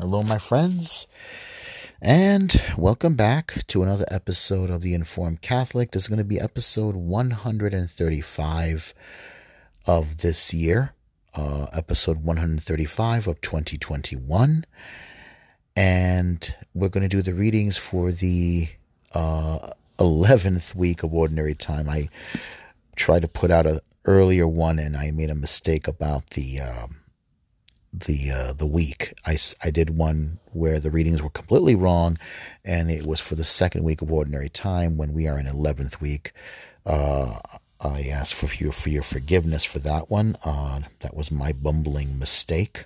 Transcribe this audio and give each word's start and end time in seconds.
Hello, 0.00 0.22
my 0.22 0.38
friends, 0.38 1.06
and 2.00 2.58
welcome 2.78 3.16
back 3.16 3.66
to 3.66 3.82
another 3.82 4.06
episode 4.10 4.70
of 4.70 4.80
The 4.80 4.94
Informed 4.94 5.42
Catholic. 5.42 5.90
This 5.90 6.04
is 6.04 6.08
going 6.08 6.20
to 6.20 6.24
be 6.24 6.40
episode 6.40 6.96
135 6.96 8.94
of 9.86 10.16
this 10.16 10.54
year, 10.54 10.94
uh, 11.34 11.66
episode 11.74 12.24
135 12.24 13.26
of 13.26 13.42
2021. 13.42 14.64
And 15.76 16.54
we're 16.72 16.88
going 16.88 17.06
to 17.06 17.14
do 17.14 17.20
the 17.20 17.34
readings 17.34 17.76
for 17.76 18.10
the 18.10 18.70
uh, 19.12 19.68
11th 19.98 20.74
week 20.74 21.02
of 21.02 21.12
Ordinary 21.12 21.54
Time. 21.54 21.90
I 21.90 22.08
tried 22.96 23.20
to 23.20 23.28
put 23.28 23.50
out 23.50 23.66
an 23.66 23.80
earlier 24.06 24.48
one 24.48 24.78
and 24.78 24.96
I 24.96 25.10
made 25.10 25.28
a 25.28 25.34
mistake 25.34 25.86
about 25.86 26.30
the. 26.30 26.60
Um, 26.60 26.99
the 27.92 28.30
uh, 28.30 28.52
the 28.52 28.66
week. 28.66 29.14
I, 29.26 29.36
I 29.62 29.70
did 29.70 29.90
one 29.90 30.38
where 30.52 30.80
the 30.80 30.90
readings 30.90 31.22
were 31.22 31.30
completely 31.30 31.74
wrong, 31.74 32.18
and 32.64 32.90
it 32.90 33.06
was 33.06 33.20
for 33.20 33.34
the 33.34 33.44
second 33.44 33.84
week 33.84 34.02
of 34.02 34.12
ordinary 34.12 34.48
time 34.48 34.96
when 34.96 35.12
we 35.12 35.26
are 35.26 35.38
in 35.38 35.46
eleventh 35.46 36.00
week. 36.00 36.32
Uh, 36.86 37.38
I 37.80 38.02
ask 38.02 38.34
for 38.34 38.52
your 38.62 38.72
for 38.72 38.90
your 38.90 39.02
forgiveness 39.02 39.64
for 39.64 39.78
that 39.80 40.10
one. 40.10 40.36
Uh, 40.44 40.80
that 41.00 41.16
was 41.16 41.30
my 41.30 41.52
bumbling 41.52 42.18
mistake, 42.18 42.84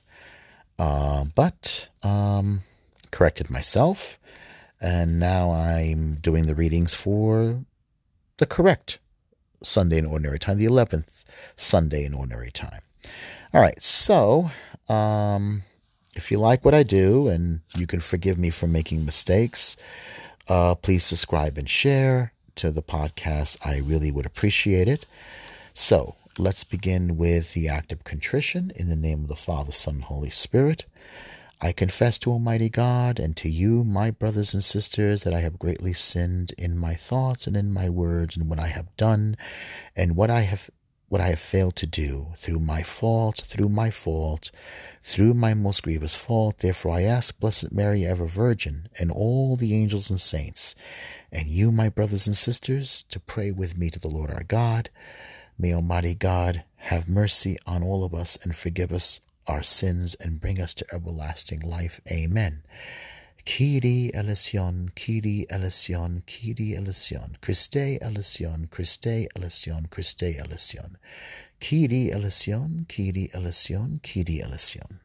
uh, 0.79 1.25
but 1.35 1.89
um, 2.03 2.63
corrected 3.11 3.51
myself, 3.51 4.19
and 4.81 5.19
now 5.19 5.53
I'm 5.53 6.17
doing 6.17 6.47
the 6.47 6.55
readings 6.55 6.95
for 6.95 7.65
the 8.39 8.47
correct 8.47 8.99
Sunday 9.63 9.99
in 9.99 10.07
ordinary 10.07 10.39
time, 10.39 10.59
the 10.59 10.65
eleventh 10.65 11.25
Sunday 11.57 12.05
in 12.05 12.15
ordinary 12.15 12.51
time. 12.51 12.83
All 13.53 13.61
right, 13.61 13.81
so 13.83 14.51
um, 14.89 15.63
if 16.15 16.31
you 16.31 16.39
like 16.39 16.65
what 16.65 16.75
I 16.75 16.83
do 16.83 17.29
and 17.29 17.61
you 17.77 17.87
can 17.87 18.01
forgive 18.01 18.39
me 18.39 18.51
for 18.51 18.67
making 18.67 19.05
mistakes, 19.05 19.77
uh, 20.49 20.75
please 20.75 21.05
subscribe 21.05 21.59
and 21.59 21.69
share 21.69 22.33
to 22.57 22.71
the 22.71 22.83
podcast. 22.83 23.59
I 23.67 23.79
really 23.79 24.11
would 24.11 24.27
appreciate 24.27 24.89
it. 24.89 25.07
So 25.73 26.17
let's 26.39 26.65
begin 26.65 27.17
with 27.17 27.53
the 27.53 27.69
act 27.69 27.93
of 27.93 28.05
contrition 28.05 28.73
in 28.77 28.89
the 28.89 28.97
name 28.97 29.23
of 29.23 29.29
the 29.29 29.37
Father, 29.37 29.73
Son, 29.73 29.97
and 29.97 30.05
Holy 30.05 30.31
Spirit. 30.31 30.85
I 31.61 31.73
confess 31.73 32.19
to 32.19 32.31
Almighty 32.31 32.69
God 32.69 33.19
and 33.19 33.37
to 33.39 33.49
you, 33.49 33.85
my 33.85 34.11
brothers 34.11 34.53
and 34.53 34.63
sisters, 34.63 35.23
that 35.23 35.35
I 35.35 35.41
have 35.41 35.59
greatly 35.59 35.95
sinned 35.95 36.53
in 36.59 36.77
my 36.77 36.95
thoughts 36.95 37.47
and 37.47 37.57
in 37.57 37.73
my 37.73 37.89
words 37.89 38.37
and 38.37 38.51
what 38.51 38.59
I 38.59 38.67
have 38.67 38.95
done 38.97 39.37
and 39.97 40.15
what 40.15 40.31
I 40.31 40.43
have 40.43 40.69
what 41.09 41.21
I 41.21 41.29
have 41.29 41.39
failed 41.39 41.77
to 41.77 41.87
do 41.87 42.29
through 42.37 42.61
my 42.61 42.83
fault, 42.83 43.43
through 43.45 43.69
my 43.69 43.91
fault, 43.91 44.51
through 45.03 45.35
my 45.35 45.55
most 45.55 45.83
grievous 45.83 46.17
fault. 46.17 46.59
Therefore, 46.59 46.97
I 46.97 47.03
ask 47.03 47.39
Blessed 47.39 47.73
Mary, 47.73 48.05
ever 48.05 48.27
Virgin, 48.27 48.89
and 48.99 49.11
all 49.11 49.57
the 49.57 49.75
angels 49.75 50.11
and 50.11 50.21
saints, 50.21 50.75
and 51.31 51.49
you, 51.49 51.71
my 51.71 51.89
brothers 51.89 52.27
and 52.27 52.37
sisters, 52.37 53.05
to 53.11 53.21
pray 53.21 53.51
with 53.51 53.77
me 53.77 53.91
to 53.91 54.01
the 54.01 54.09
Lord 54.09 54.31
our 54.31 54.45
God. 54.45 54.91
May 55.59 55.73
Almighty 55.73 56.15
God 56.15 56.65
have 56.77 57.09
mercy 57.09 57.57
on 57.67 57.83
all 57.83 58.05
of 58.05 58.15
us 58.15 58.37
and 58.43 58.57
forgive 58.57 58.93
us 58.93 59.21
our 59.47 59.63
sins 59.63 60.15
and 60.17 60.41
bring 60.41 60.61
us 60.61 60.75
to 60.75 60.87
everlasting 60.93 61.61
life. 61.61 62.01
Amen. 62.11 62.63
Kyrie 63.47 64.11
eleison, 64.15 64.91
Kyrie 64.97 65.47
eleison, 65.51 66.23
Kyrie 66.27 66.75
eleison, 66.75 67.37
Christe 67.43 67.99
eleison, 68.01 68.69
Christe 68.71 69.29
eleison, 69.37 69.87
Christe 69.91 70.39
eleison, 70.39 70.97
Kyrie 71.61 72.11
eleison, 72.11 72.87
Kyrie 72.89 73.31
eleison, 73.35 74.01
Kyrie 74.03 74.43
eleison. 74.43 75.01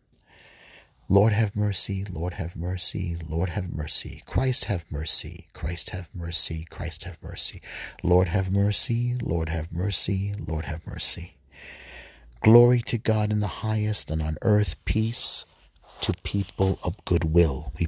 Lord 1.09 1.33
have 1.33 1.53
mercy, 1.55 2.05
Lord 2.09 2.35
have 2.35 2.55
mercy, 2.55 3.17
Lord 3.27 3.49
have 3.49 3.73
mercy. 3.73 4.23
Christ 4.25 4.65
have 4.65 4.85
mercy, 4.89 5.47
Christ 5.53 5.89
have 5.89 6.09
mercy, 6.13 6.65
Christ 6.69 7.03
have 7.03 7.17
mercy. 7.21 7.61
Lord 8.03 8.29
have 8.29 8.51
mercy, 8.51 9.17
Lord 9.21 9.49
have 9.49 9.71
mercy, 9.71 10.33
Lord 10.47 10.65
have 10.65 10.87
mercy. 10.87 11.35
Glory 12.41 12.79
to 12.83 12.97
God 12.97 13.33
in 13.33 13.39
the 13.39 13.47
highest, 13.65 14.09
and 14.09 14.21
on 14.21 14.37
earth 14.43 14.75
peace 14.85 15.45
to 16.01 16.13
people 16.23 16.79
of 16.83 17.03
good 17.03 17.25
will. 17.25 17.73
We 17.77 17.87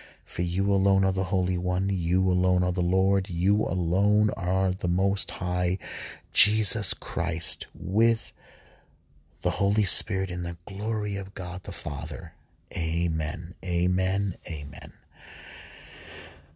For 0.25 0.41
you 0.41 0.71
alone 0.71 1.03
are 1.03 1.11
the 1.11 1.25
Holy 1.25 1.57
One, 1.57 1.89
you 1.91 2.21
alone 2.29 2.63
are 2.63 2.71
the 2.71 2.81
Lord, 2.81 3.29
you 3.29 3.63
alone 3.63 4.29
are 4.37 4.71
the 4.71 4.87
Most 4.87 5.31
High, 5.31 5.77
Jesus 6.31 6.93
Christ, 6.93 7.67
with 7.73 8.31
the 9.41 9.51
Holy 9.51 9.83
Spirit 9.83 10.29
in 10.29 10.43
the 10.43 10.57
glory 10.65 11.17
of 11.17 11.33
God 11.33 11.63
the 11.63 11.71
Father. 11.71 12.33
Amen, 12.75 13.55
amen, 13.65 14.37
amen. 14.49 14.93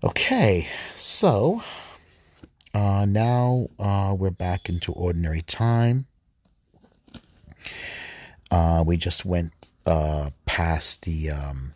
Okay, 0.03 0.67
so 0.95 1.63
uh, 2.73 3.05
now 3.05 3.69
uh, 3.79 4.15
we're 4.17 4.29
back 4.29 4.69
into 4.69 4.91
ordinary 4.91 5.41
time. 5.41 6.05
Uh, 8.51 8.83
we 8.85 8.97
just 8.97 9.25
went 9.25 9.51
uh, 9.85 10.29
past 10.45 11.03
the 11.03 11.31
um, 11.31 11.74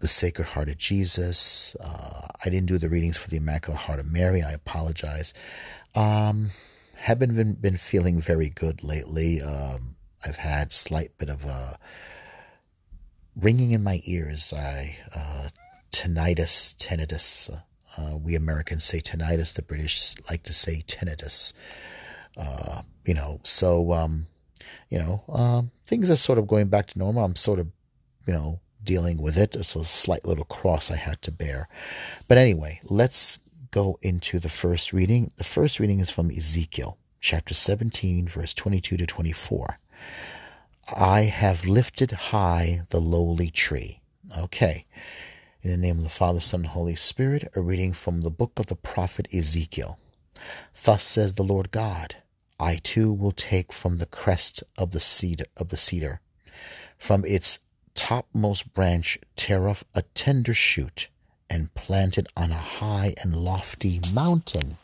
the 0.00 0.08
Sacred 0.08 0.48
Heart 0.48 0.70
of 0.70 0.78
Jesus. 0.78 1.76
Uh, 1.76 2.26
I 2.44 2.50
didn't 2.50 2.66
do 2.66 2.78
the 2.78 2.88
readings 2.88 3.16
for 3.16 3.30
the 3.30 3.36
Immaculate 3.36 3.82
Heart 3.82 4.00
of 4.00 4.10
Mary. 4.10 4.42
I 4.42 4.52
apologize. 4.52 5.32
Um, 5.94 6.50
haven't 6.94 7.36
been, 7.36 7.54
been 7.54 7.76
feeling 7.76 8.20
very 8.20 8.50
good 8.50 8.82
lately. 8.82 9.40
Um, 9.40 9.96
I've 10.24 10.36
had 10.36 10.72
slight 10.72 11.16
bit 11.18 11.28
of 11.28 11.44
a 11.44 11.78
ringing 13.36 13.70
in 13.70 13.82
my 13.82 14.00
ears. 14.04 14.52
I 14.52 14.96
uh, 15.14 15.48
tinnitus, 15.92 16.76
tinnitus. 16.76 17.62
Uh, 17.96 18.16
we 18.16 18.34
Americans 18.34 18.84
say 18.84 19.00
tinnitus. 19.00 19.54
The 19.54 19.62
British 19.62 20.14
like 20.28 20.42
to 20.44 20.52
say 20.52 20.82
tinnitus. 20.86 21.52
Uh, 22.36 22.82
you 23.04 23.14
know, 23.14 23.40
so 23.42 23.92
um, 23.92 24.26
you 24.88 24.98
know, 24.98 25.24
um, 25.28 25.70
things 25.84 26.10
are 26.10 26.16
sort 26.16 26.38
of 26.38 26.46
going 26.46 26.68
back 26.68 26.86
to 26.88 26.98
normal. 26.98 27.24
I'm 27.24 27.36
sort 27.36 27.58
of, 27.58 27.68
you 28.26 28.32
know, 28.32 28.60
dealing 28.82 29.20
with 29.20 29.36
it. 29.36 29.56
It's 29.56 29.76
a 29.76 29.84
slight 29.84 30.24
little 30.24 30.44
cross 30.44 30.90
I 30.90 30.96
had 30.96 31.22
to 31.22 31.32
bear. 31.32 31.68
But 32.28 32.38
anyway, 32.38 32.80
let's 32.84 33.40
go 33.70 33.98
into 34.02 34.38
the 34.38 34.48
first 34.48 34.92
reading. 34.92 35.30
The 35.36 35.44
first 35.44 35.78
reading 35.78 36.00
is 36.00 36.10
from 36.10 36.30
Ezekiel 36.30 36.98
chapter 37.20 37.54
17, 37.54 38.26
verse 38.26 38.54
22 38.54 38.96
to 38.96 39.06
24. 39.06 39.78
I 40.96 41.22
have 41.22 41.66
lifted 41.66 42.10
high 42.10 42.82
the 42.88 43.00
lowly 43.00 43.50
tree. 43.50 44.00
Okay. 44.36 44.86
In 45.62 45.70
the 45.70 45.76
name 45.76 45.98
of 45.98 46.04
the 46.04 46.10
Father, 46.10 46.40
Son, 46.40 46.60
and 46.60 46.68
Holy 46.68 46.96
Spirit, 46.96 47.48
a 47.54 47.60
reading 47.60 47.92
from 47.92 48.22
the 48.22 48.30
book 48.30 48.52
of 48.58 48.66
the 48.66 48.76
prophet 48.76 49.28
Ezekiel. 49.32 49.98
Thus 50.84 51.02
says 51.02 51.34
the 51.34 51.44
Lord 51.44 51.70
God, 51.70 52.16
I 52.58 52.76
too 52.76 53.12
will 53.12 53.32
take 53.32 53.72
from 53.72 53.98
the 53.98 54.06
crest 54.06 54.62
of 54.78 54.92
the 54.92 55.00
cedar 55.00 55.44
of 55.56 55.68
the 55.68 55.76
cedar, 55.76 56.20
from 56.96 57.24
its 57.26 57.60
topmost 58.00 58.72
branch 58.72 59.18
tear 59.36 59.68
off 59.68 59.84
a 59.94 60.00
tender 60.14 60.54
shoot 60.54 61.08
and 61.50 61.74
plant 61.74 62.16
it 62.16 62.26
on 62.34 62.50
a 62.50 62.56
high 62.56 63.12
and 63.22 63.36
lofty 63.36 64.00
mountain. 64.14 64.78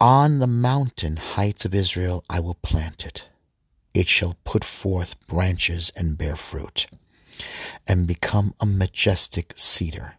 On 0.00 0.40
the 0.40 0.48
mountain 0.48 1.18
heights 1.18 1.64
of 1.64 1.72
Israel 1.72 2.24
I 2.28 2.40
will 2.40 2.56
plant 2.56 3.06
it. 3.06 3.28
It 3.94 4.08
shall 4.08 4.36
put 4.42 4.64
forth 4.64 5.24
branches 5.28 5.92
and 5.94 6.18
bear 6.18 6.34
fruit, 6.34 6.88
and 7.86 8.08
become 8.08 8.52
a 8.58 8.66
majestic 8.66 9.52
cedar. 9.54 10.14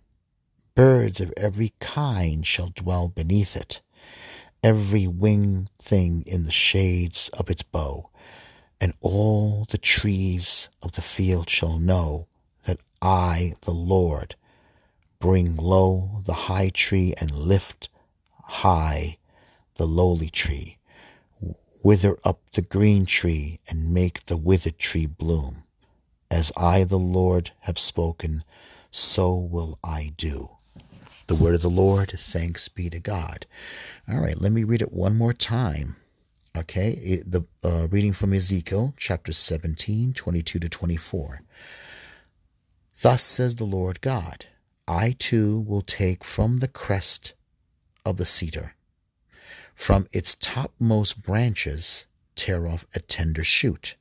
Birds 0.75 1.19
of 1.19 1.33
every 1.35 1.73
kind 1.81 2.47
shall 2.47 2.69
dwell 2.69 3.09
beneath 3.09 3.57
it, 3.57 3.81
every 4.63 5.07
winged 5.07 5.69
thing 5.77 6.23
in 6.25 6.45
the 6.45 6.51
shades 6.51 7.27
of 7.33 7.49
its 7.49 7.63
bough 7.63 8.10
and 8.81 8.93
all 8.99 9.67
the 9.69 9.77
trees 9.77 10.69
of 10.81 10.93
the 10.93 11.03
field 11.03 11.47
shall 11.49 11.77
know 11.77 12.25
that 12.65 12.79
I, 12.99 13.53
the 13.61 13.71
Lord, 13.71 14.35
bring 15.19 15.55
low 15.55 16.21
the 16.25 16.33
high 16.33 16.69
tree 16.69 17.13
and 17.21 17.29
lift 17.31 17.89
high 18.43 19.17
the 19.75 19.85
lowly 19.85 20.31
tree, 20.31 20.77
wither 21.83 22.17
up 22.23 22.39
the 22.53 22.63
green 22.63 23.05
tree 23.05 23.59
and 23.69 23.93
make 23.93 24.25
the 24.25 24.35
withered 24.35 24.79
tree 24.79 25.05
bloom. 25.05 25.63
As 26.31 26.51
I, 26.57 26.83
the 26.83 26.99
Lord, 26.99 27.51
have 27.61 27.77
spoken, 27.77 28.43
so 28.89 29.33
will 29.33 29.77
I 29.83 30.13
do. 30.17 30.49
The 31.27 31.35
word 31.35 31.55
of 31.55 31.61
the 31.61 31.69
Lord, 31.69 32.11
thanks 32.17 32.67
be 32.67 32.89
to 32.89 32.99
God. 32.99 33.45
All 34.09 34.19
right, 34.19 34.39
let 34.41 34.51
me 34.51 34.63
read 34.63 34.81
it 34.81 34.91
one 34.91 35.15
more 35.15 35.33
time. 35.33 35.97
Okay, 36.55 36.91
it, 36.91 37.31
the 37.31 37.43
uh, 37.63 37.87
reading 37.87 38.11
from 38.11 38.33
Ezekiel 38.33 38.93
chapter 38.97 39.31
17, 39.31 40.11
22 40.13 40.59
to 40.59 40.67
24. 40.67 41.43
Thus 43.01 43.23
says 43.23 43.55
the 43.55 43.63
Lord 43.63 44.01
God 44.01 44.47
I 44.85 45.15
too 45.17 45.61
will 45.61 45.81
take 45.81 46.25
from 46.25 46.59
the 46.59 46.67
crest 46.67 47.35
of 48.05 48.17
the 48.17 48.25
cedar, 48.25 48.75
from 49.73 50.07
its 50.11 50.35
topmost 50.35 51.23
branches, 51.23 52.05
tear 52.35 52.67
off 52.67 52.85
a 52.93 52.99
tender 52.99 53.45
shoot, 53.45 53.95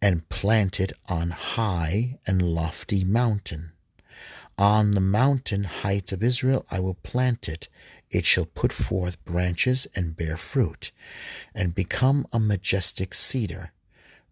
and 0.00 0.26
plant 0.30 0.80
it 0.80 0.92
on 1.10 1.30
high 1.30 2.18
and 2.26 2.40
lofty 2.40 3.04
mountain. 3.04 3.72
On 4.56 4.92
the 4.92 5.00
mountain 5.00 5.64
heights 5.64 6.10
of 6.10 6.22
Israel 6.22 6.64
I 6.70 6.80
will 6.80 6.94
plant 6.94 7.48
it. 7.50 7.68
It 8.10 8.24
shall 8.24 8.46
put 8.46 8.72
forth 8.72 9.24
branches 9.24 9.86
and 9.94 10.16
bear 10.16 10.36
fruit, 10.36 10.90
and 11.54 11.74
become 11.74 12.26
a 12.32 12.40
majestic 12.40 13.14
cedar. 13.14 13.72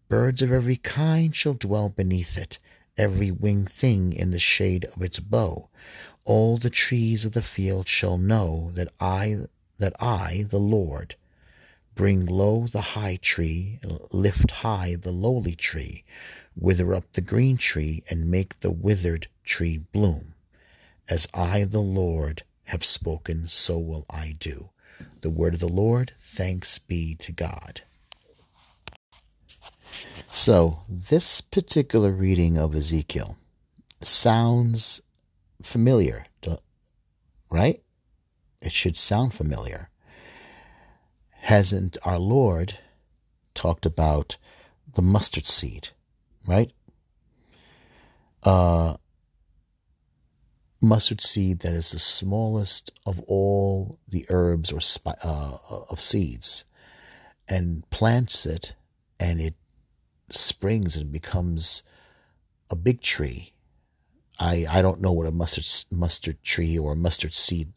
Birds 0.08 0.42
of 0.42 0.50
every 0.50 0.76
kind 0.76 1.34
shall 1.34 1.54
dwell 1.54 1.88
beneath 1.88 2.36
it, 2.36 2.58
every 2.96 3.30
winged 3.30 3.70
thing 3.70 4.12
in 4.12 4.32
the 4.32 4.38
shade 4.40 4.84
of 4.86 5.02
its 5.02 5.20
bough. 5.20 5.68
All 6.24 6.58
the 6.58 6.70
trees 6.70 7.24
of 7.24 7.32
the 7.32 7.42
field 7.42 7.86
shall 7.86 8.18
know 8.18 8.70
that 8.74 8.88
I, 8.98 9.44
that 9.78 9.94
I, 10.02 10.46
the 10.48 10.58
Lord, 10.58 11.14
bring 11.94 12.26
low 12.26 12.66
the 12.66 12.80
high 12.80 13.18
tree, 13.22 13.78
lift 14.10 14.50
high 14.50 14.96
the 14.96 15.12
lowly 15.12 15.54
tree, 15.54 16.04
wither 16.56 16.94
up 16.94 17.12
the 17.12 17.20
green 17.20 17.56
tree, 17.56 18.02
and 18.10 18.30
make 18.30 18.58
the 18.58 18.70
withered 18.70 19.28
tree 19.44 19.78
bloom. 19.78 20.34
As 21.08 21.28
I, 21.32 21.64
the 21.64 21.80
Lord, 21.80 22.42
have 22.68 22.84
spoken, 22.84 23.48
so 23.48 23.78
will 23.78 24.04
I 24.10 24.34
do. 24.38 24.68
The 25.22 25.30
word 25.30 25.54
of 25.54 25.60
the 25.60 25.68
Lord, 25.68 26.12
thanks 26.20 26.78
be 26.78 27.14
to 27.16 27.32
God. 27.32 27.80
So, 30.28 30.80
this 30.86 31.40
particular 31.40 32.10
reading 32.10 32.58
of 32.58 32.74
Ezekiel 32.74 33.38
sounds 34.02 35.00
familiar, 35.62 36.26
right? 37.50 37.80
It 38.60 38.72
should 38.72 38.98
sound 38.98 39.32
familiar. 39.32 39.88
Hasn't 41.30 41.96
our 42.04 42.18
Lord 42.18 42.78
talked 43.54 43.86
about 43.86 44.36
the 44.94 45.02
mustard 45.02 45.46
seed, 45.46 45.88
right? 46.46 46.70
Uh, 48.42 48.98
mustard 50.80 51.20
seed 51.20 51.60
that 51.60 51.74
is 51.74 51.90
the 51.90 51.98
smallest 51.98 52.98
of 53.06 53.20
all 53.26 53.98
the 54.08 54.24
herbs 54.28 54.72
or 54.72 54.80
spi- 54.80 55.14
uh, 55.22 55.58
of 55.90 56.00
seeds, 56.00 56.64
and 57.48 57.88
plants 57.90 58.46
it, 58.46 58.74
and 59.18 59.40
it 59.40 59.54
springs 60.30 60.96
and 60.96 61.10
becomes 61.10 61.82
a 62.70 62.76
big 62.76 63.00
tree 63.00 63.52
I, 64.38 64.66
I 64.70 64.82
don't 64.82 65.00
know 65.00 65.12
what 65.12 65.26
a 65.26 65.32
mustard 65.32 65.66
mustard 65.90 66.42
tree 66.42 66.78
or 66.78 66.92
a 66.92 66.96
mustard 66.96 67.34
seed. 67.34 67.72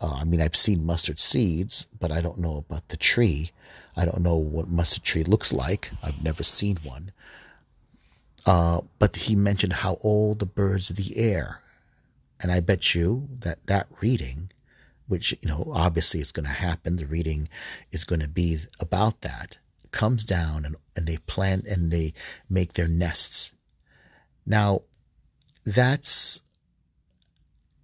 Uh, 0.00 0.16
I 0.20 0.24
mean, 0.24 0.40
I've 0.40 0.56
seen 0.56 0.84
mustard 0.84 1.18
seeds, 1.18 1.88
but 1.98 2.12
I 2.12 2.20
don't 2.20 2.38
know 2.38 2.64
about 2.68 2.88
the 2.88 2.96
tree. 2.96 3.52
I 3.96 4.04
don't 4.04 4.20
know 4.20 4.36
what 4.36 4.68
mustard 4.68 5.04
tree 5.04 5.24
looks 5.24 5.52
like. 5.52 5.90
I've 6.02 6.22
never 6.22 6.42
seen 6.42 6.78
one. 6.82 7.12
Uh, 8.44 8.82
but 8.98 9.16
he 9.16 9.34
mentioned 9.34 9.74
how 9.74 9.94
all 10.02 10.34
the 10.34 10.46
birds 10.46 10.90
of 10.90 10.96
the 10.96 11.16
air, 11.16 11.60
and 12.40 12.52
I 12.52 12.60
bet 12.60 12.94
you 12.94 13.28
that 13.40 13.66
that 13.66 13.86
reading, 14.00 14.50
which 15.06 15.32
you 15.42 15.48
know 15.48 15.70
obviously 15.72 16.20
is 16.20 16.32
going 16.32 16.46
to 16.46 16.52
happen, 16.52 16.96
the 16.96 17.06
reading 17.06 17.48
is 17.90 18.04
going 18.04 18.20
to 18.20 18.28
be 18.28 18.58
about 18.80 19.20
that, 19.22 19.58
comes 19.90 20.24
down 20.24 20.64
and, 20.64 20.76
and 20.96 21.06
they 21.06 21.18
plant 21.18 21.66
and 21.66 21.90
they 21.90 22.12
make 22.48 22.74
their 22.74 22.88
nests. 22.88 23.54
Now, 24.46 24.82
that's 25.64 26.42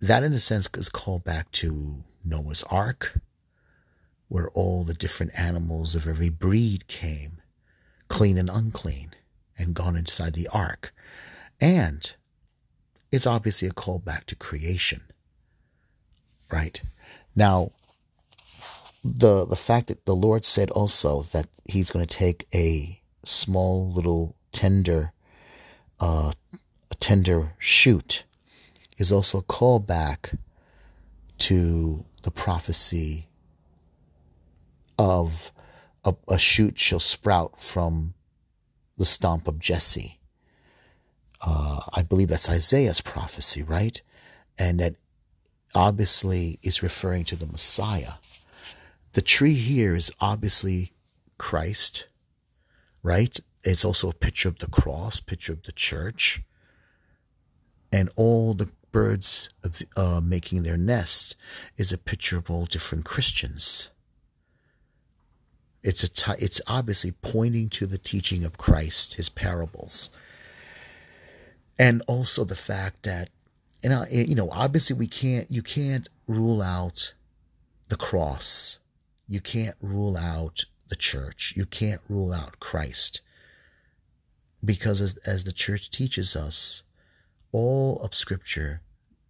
that 0.00 0.22
in 0.22 0.32
a 0.32 0.38
sense 0.38 0.68
is 0.76 0.88
called 0.88 1.24
back 1.24 1.50
to 1.52 2.04
Noah's 2.24 2.62
Ark, 2.64 3.20
where 4.28 4.50
all 4.50 4.84
the 4.84 4.94
different 4.94 5.32
animals 5.38 5.94
of 5.94 6.06
every 6.06 6.30
breed 6.30 6.86
came, 6.86 7.40
clean 8.08 8.38
and 8.38 8.50
unclean, 8.50 9.14
and 9.58 9.74
gone 9.74 9.96
inside 9.96 10.32
the 10.32 10.48
ark. 10.48 10.94
And 11.60 12.14
it's 13.12 13.26
obviously 13.26 13.68
a 13.68 13.72
call 13.72 13.98
back 13.98 14.26
to 14.26 14.34
creation. 14.34 15.02
Right? 16.50 16.82
Now, 17.36 17.72
the 19.04 19.46
the 19.46 19.56
fact 19.56 19.88
that 19.88 20.04
the 20.04 20.14
Lord 20.14 20.44
said 20.44 20.70
also 20.70 21.22
that 21.32 21.48
He's 21.64 21.90
going 21.90 22.06
to 22.06 22.16
take 22.16 22.46
a 22.54 23.00
small 23.24 23.90
little 23.90 24.34
tender 24.52 25.12
uh, 26.00 26.32
a 26.90 26.94
tender 26.96 27.52
shoot 27.58 28.24
is 28.98 29.12
also 29.12 29.38
a 29.38 29.42
callback 29.42 30.36
to 31.38 32.04
the 32.22 32.30
prophecy 32.30 33.28
of 34.98 35.52
a, 36.04 36.14
a, 36.28 36.38
shoot 36.38 36.78
shall 36.78 37.00
sprout 37.00 37.60
from 37.60 38.14
the 38.98 39.04
stump 39.04 39.48
of 39.48 39.58
Jesse. 39.58 40.19
Uh, 41.40 41.80
I 41.94 42.02
believe 42.02 42.28
that's 42.28 42.50
Isaiah's 42.50 43.00
prophecy, 43.00 43.62
right? 43.62 44.00
And 44.58 44.80
that 44.80 44.96
obviously 45.74 46.58
is 46.62 46.82
referring 46.82 47.24
to 47.26 47.36
the 47.36 47.46
Messiah. 47.46 48.14
The 49.12 49.22
tree 49.22 49.54
here 49.54 49.94
is 49.96 50.12
obviously 50.20 50.92
Christ, 51.38 52.06
right? 53.02 53.38
It's 53.62 53.84
also 53.84 54.10
a 54.10 54.14
picture 54.14 54.48
of 54.48 54.58
the 54.58 54.68
cross, 54.68 55.20
picture 55.20 55.52
of 55.52 55.62
the 55.62 55.72
church 55.72 56.42
and 57.92 58.10
all 58.16 58.54
the 58.54 58.68
birds 58.92 59.48
uh, 59.96 60.20
making 60.22 60.62
their 60.62 60.76
nests 60.76 61.34
is 61.76 61.92
a 61.92 61.98
picture 61.98 62.38
of 62.38 62.50
all 62.50 62.66
different 62.66 63.04
Christians. 63.04 63.90
It's 65.82 66.02
a 66.02 66.08
t- 66.08 66.44
it's 66.44 66.60
obviously 66.66 67.12
pointing 67.12 67.68
to 67.70 67.86
the 67.86 67.98
teaching 67.98 68.44
of 68.44 68.58
Christ, 68.58 69.14
his 69.14 69.28
parables, 69.28 70.10
and 71.80 72.02
also 72.06 72.44
the 72.44 72.54
fact 72.54 73.04
that 73.04 73.30
you 73.82 73.88
know 73.88 74.04
you 74.10 74.34
know 74.34 74.50
obviously 74.50 74.94
we 74.94 75.06
can't 75.06 75.50
you 75.50 75.62
can't 75.62 76.10
rule 76.28 76.60
out 76.60 77.14
the 77.88 77.96
cross, 77.96 78.78
you 79.26 79.40
can't 79.40 79.76
rule 79.80 80.16
out 80.16 80.64
the 80.90 80.94
church, 80.94 81.54
you 81.56 81.64
can't 81.64 82.02
rule 82.08 82.32
out 82.32 82.60
Christ, 82.60 83.22
because 84.62 85.00
as 85.00 85.16
as 85.26 85.44
the 85.44 85.52
church 85.52 85.90
teaches 85.90 86.36
us, 86.36 86.82
all 87.50 87.98
of 88.02 88.14
Scripture 88.14 88.82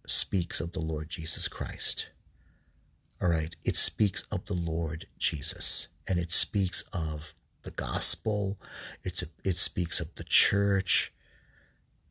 speaks 0.05 0.59
of 0.59 0.73
the 0.73 0.81
Lord 0.81 1.09
Jesus 1.09 1.47
Christ. 1.47 2.09
All 3.21 3.29
right, 3.29 3.55
it 3.63 3.77
speaks 3.77 4.23
of 4.23 4.45
the 4.47 4.55
Lord 4.55 5.05
Jesus, 5.17 5.87
and 6.05 6.19
it 6.19 6.31
speaks 6.31 6.83
of 6.91 7.33
the 7.63 7.71
gospel. 7.71 8.57
It's 9.05 9.23
a, 9.23 9.27
it 9.45 9.55
speaks 9.55 10.01
of 10.01 10.13
the 10.15 10.25
church. 10.25 11.13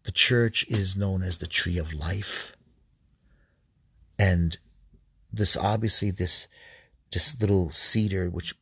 The 0.05 0.13
church 0.13 0.65
is 0.69 0.97
known 0.97 1.23
as 1.23 1.39
the 1.39 1.47
tree 1.47 1.79
of 1.79 1.93
life, 1.93 2.57
and 4.19 4.57
this 5.33 5.57
obviously 5.57 6.11
this 6.11 6.49
this 7.13 7.39
little 7.41 7.71
cedar 7.71 8.31
which 8.31 8.55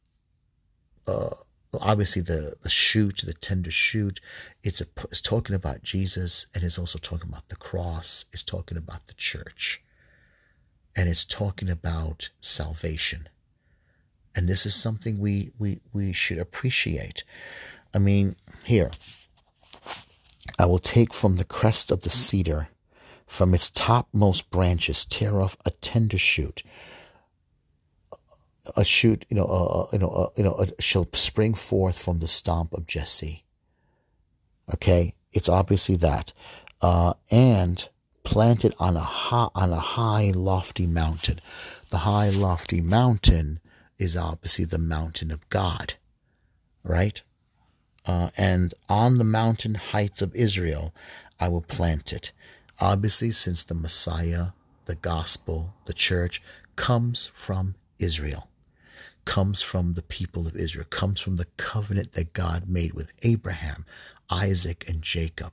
uh, 1.07 1.31
obviously 1.75 2.23
the 2.23 2.57
the 2.63 2.69
shoot, 2.69 3.23
the 3.25 3.35
tender 3.35 3.71
shoot, 3.71 4.21
it's 4.63 4.81
a 4.81 4.87
it's 5.05 5.21
talking 5.21 5.55
about 5.55 5.83
Jesus, 5.83 6.47
and 6.55 6.65
it's 6.65 6.79
also 6.79 6.99
talking 6.99 7.29
about 7.29 7.49
the 7.49 7.57
cross. 7.57 8.27
It's 8.33 8.43
talking 8.43 8.79
about 8.79 9.07
the 9.07 9.15
church, 9.15 9.83
and 10.97 11.09
it's 11.09 11.25
talking 11.25 11.69
about 11.71 12.31
salvation. 12.41 13.29
And 14.35 14.49
this 14.49 14.67
is 14.67 14.75
something 14.75 15.19
we 15.19 15.53
we 15.59 15.81
we 15.93 16.13
should 16.13 16.39
appreciate. 16.39 17.25
I 17.95 17.99
mean, 17.99 18.37
here, 18.65 18.91
I 20.59 20.67
will 20.67 20.79
take 20.79 21.13
from 21.13 21.37
the 21.37 21.45
crest 21.45 21.91
of 21.91 22.03
the 22.03 22.11
cedar, 22.11 22.69
from 23.27 23.55
its 23.55 23.71
topmost 23.71 24.51
branches, 24.51 25.05
tear 25.05 25.41
off 25.41 25.57
a 25.65 25.71
tender 25.71 26.19
shoot 26.19 26.63
a 28.77 28.85
shoot, 28.85 29.25
you 29.29 29.37
know, 29.37 29.45
uh, 29.45 29.89
you 29.93 29.99
know, 29.99 30.09
uh, 30.09 30.29
you 30.37 30.45
know, 30.45 30.67
shall 30.79 31.09
spring 31.13 31.55
forth 31.55 31.99
from 31.99 32.19
the 32.19 32.29
stump 32.29 32.73
of 32.73 32.87
Jesse. 32.87 33.45
Okay, 34.75 35.15
it's 35.33 35.49
obviously 35.49 35.97
that, 35.97 36.33
uh, 36.83 37.15
and 37.31 37.89
planted 38.25 38.75
on 38.79 38.97
a 38.97 39.01
high, 39.01 39.49
on 39.55 39.73
a 39.73 39.81
high, 39.81 40.33
lofty 40.35 40.87
mountain. 40.87 41.41
The 41.91 41.99
high, 41.99 42.29
lofty 42.29 42.81
mountain 42.81 43.61
is 43.99 44.17
obviously 44.17 44.65
the 44.67 44.79
mountain 44.79 45.31
of 45.31 45.49
God, 45.49 45.95
right? 46.83 47.23
Uh, 48.09 48.31
and 48.37 48.75
on 48.89 49.15
the 49.15 49.25
mountain 49.25 49.75
heights 49.75 50.23
of 50.23 50.35
Israel 50.35 50.93
I 51.39 51.49
will 51.49 51.61
plant 51.61 52.13
it. 52.13 52.33
Obviously, 52.81 53.31
since 53.31 53.63
the 53.63 53.75
Messiah, 53.75 54.49
the 54.87 54.95
gospel, 54.97 55.75
the 55.85 55.93
church 55.93 56.43
comes 56.75 57.29
from 57.29 57.75
Israel, 57.99 58.49
comes 59.25 59.63
from 59.63 59.95
the 59.95 60.03
people 60.03 60.47
of 60.47 60.57
Israel, 60.57 60.87
comes 60.89 61.21
from 61.21 61.37
the 61.37 61.47
covenant 61.57 62.13
that 62.13 62.33
God 62.33 62.69
made 62.69 62.95
with 62.95 63.13
Abraham, 63.23 63.85
Isaac, 64.31 64.89
and 64.89 65.03
Jacob, 65.03 65.53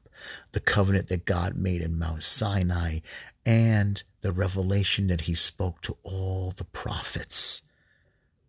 the 0.54 0.60
covenant 0.60 1.08
that 1.10 1.26
God 1.26 1.56
made 1.56 1.82
in 1.82 2.00
Mount 2.00 2.24
Sinai, 2.24 3.00
and 3.46 4.02
the 4.22 4.32
revelation 4.32 5.08
that 5.08 5.22
he 5.22 5.36
spoke 5.36 5.82
to 5.82 5.98
all 6.04 6.54
the 6.56 6.64
prophets. 6.64 7.64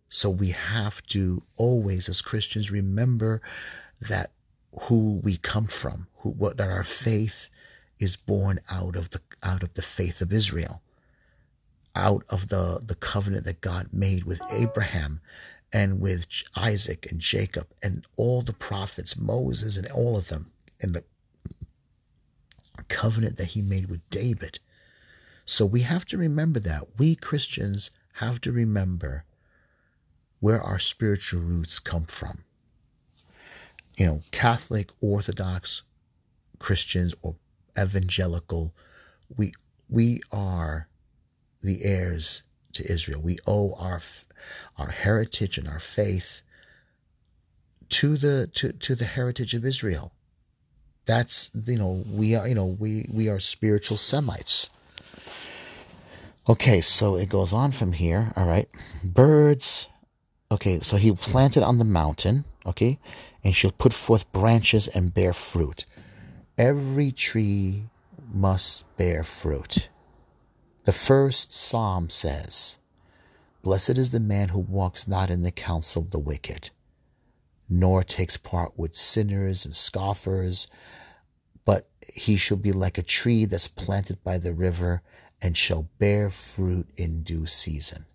So 0.09 0.29
we 0.29 0.49
have 0.49 1.05
to 1.07 1.43
always, 1.57 2.07
as 2.07 2.21
Christians, 2.21 2.71
remember 2.71 3.41
that 3.99 4.31
who 4.81 5.19
we 5.23 5.37
come 5.37 5.67
from, 5.67 6.07
who 6.17 6.29
what 6.29 6.57
that 6.57 6.69
our 6.69 6.83
faith 6.83 7.49
is 7.99 8.15
born 8.15 8.59
out 8.69 8.95
of 8.95 9.09
the 9.09 9.21
out 9.43 9.63
of 9.63 9.73
the 9.73 9.81
faith 9.81 10.21
of 10.21 10.31
Israel, 10.31 10.81
out 11.95 12.23
of 12.29 12.47
the 12.49 12.79
the 12.83 12.95
covenant 12.95 13.43
that 13.45 13.61
God 13.61 13.89
made 13.91 14.23
with 14.23 14.41
Abraham 14.51 15.19
and 15.73 15.99
with 15.99 16.27
Isaac 16.55 17.07
and 17.11 17.19
Jacob 17.19 17.67
and 17.83 18.05
all 18.15 18.41
the 18.41 18.53
prophets, 18.53 19.19
Moses 19.19 19.75
and 19.75 19.87
all 19.87 20.15
of 20.15 20.29
them, 20.29 20.51
and 20.81 20.93
the 20.95 21.03
covenant 22.87 23.37
that 23.37 23.49
he 23.49 23.61
made 23.61 23.89
with 23.89 24.07
David. 24.09 24.59
So 25.43 25.65
we 25.65 25.81
have 25.81 26.05
to 26.05 26.17
remember 26.17 26.59
that. 26.61 26.97
We 26.97 27.15
Christians 27.15 27.91
have 28.15 28.39
to 28.41 28.51
remember 28.51 29.25
where 30.39 30.61
our 30.61 30.79
spiritual 30.79 31.41
roots 31.41 31.79
come 31.79 32.05
from. 32.05 32.43
You 33.97 34.05
know, 34.05 34.21
Catholic, 34.31 34.91
Orthodox 35.01 35.81
Christians, 36.59 37.13
or 37.21 37.35
evangelical, 37.77 38.73
we 39.35 39.53
we 39.89 40.21
are 40.31 40.87
the 41.61 41.83
heirs 41.83 42.43
to 42.73 42.91
Israel. 42.91 43.21
We 43.21 43.37
owe 43.47 43.73
our 43.73 44.01
our 44.77 44.89
heritage 44.89 45.57
and 45.57 45.67
our 45.67 45.79
faith 45.79 46.41
to 47.89 48.17
the 48.17 48.49
to, 48.53 48.73
to 48.73 48.95
the 48.95 49.05
heritage 49.05 49.53
of 49.53 49.65
Israel. 49.65 50.11
That's 51.05 51.49
you 51.65 51.77
know 51.77 52.03
we 52.09 52.35
are 52.35 52.47
you 52.47 52.55
know 52.55 52.65
we 52.65 53.09
we 53.11 53.29
are 53.29 53.39
spiritual 53.39 53.97
Semites. 53.97 54.69
Okay, 56.49 56.79
so 56.79 57.15
it 57.15 57.27
goes 57.27 57.51
on 57.51 57.71
from 57.71 57.91
here. 57.93 58.31
All 58.37 58.47
right, 58.47 58.69
birds 59.03 59.89
Okay, 60.49 60.79
so 60.79 60.95
he 60.95 61.11
planted 61.11 61.61
on 61.61 61.77
the 61.77 61.83
mountain, 61.83 62.45
okay, 62.65 62.99
and 63.43 63.53
shall 63.53 63.71
put 63.71 63.91
forth 63.91 64.31
branches 64.31 64.87
and 64.87 65.13
bear 65.13 65.33
fruit. 65.33 65.85
Every 66.57 67.11
tree 67.11 67.83
must 68.33 68.95
bear 68.95 69.25
fruit. 69.25 69.89
The 70.85 70.93
first 70.93 71.51
psalm 71.51 72.09
says, 72.09 72.77
Blessed 73.61 73.97
is 73.97 74.11
the 74.11 74.21
man 74.21 74.49
who 74.49 74.59
walks 74.59 75.05
not 75.05 75.29
in 75.29 75.43
the 75.43 75.51
counsel 75.51 76.03
of 76.03 76.11
the 76.11 76.19
wicked, 76.19 76.69
nor 77.67 78.01
takes 78.01 78.37
part 78.37 78.79
with 78.79 78.95
sinners 78.95 79.65
and 79.65 79.75
scoffers, 79.75 80.69
but 81.65 81.89
he 82.13 82.37
shall 82.37 82.55
be 82.55 82.71
like 82.71 82.97
a 82.97 83.03
tree 83.03 83.43
that's 83.43 83.67
planted 83.67 84.23
by 84.23 84.37
the 84.37 84.53
river 84.53 85.01
and 85.41 85.57
shall 85.57 85.89
bear 85.99 86.29
fruit 86.29 86.87
in 86.95 87.21
due 87.23 87.45
season 87.45 88.05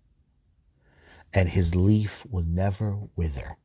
and 1.35 1.49
his 1.49 1.75
leaf 1.75 2.27
will 2.31 2.45
never 2.45 2.99
wither. 3.17 3.57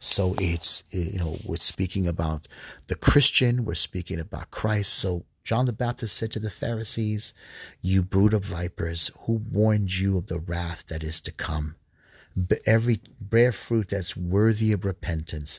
So 0.00 0.34
it's, 0.38 0.84
eh, 0.92 1.10
you 1.12 1.18
know, 1.18 1.38
we're 1.44 1.56
speaking 1.56 2.06
about 2.06 2.46
the 2.86 2.94
Christian, 2.94 3.64
we're 3.64 3.74
speaking 3.74 4.20
about 4.20 4.50
Christ. 4.50 4.94
So 4.94 5.24
John 5.44 5.66
the 5.66 5.72
Baptist 5.72 6.16
said 6.16 6.30
to 6.32 6.38
the 6.38 6.50
Pharisees, 6.50 7.34
You 7.80 8.02
brood 8.02 8.34
of 8.34 8.44
vipers, 8.44 9.10
who 9.20 9.32
warned 9.50 9.96
you 9.96 10.16
of 10.16 10.26
the 10.26 10.38
wrath 10.38 10.84
that 10.88 11.02
is 11.02 11.20
to 11.22 11.32
come? 11.32 11.76
Every 12.66 13.00
bear 13.20 13.50
fruit 13.50 13.88
that's 13.88 14.16
worthy 14.16 14.72
of 14.72 14.84
repentance, 14.84 15.58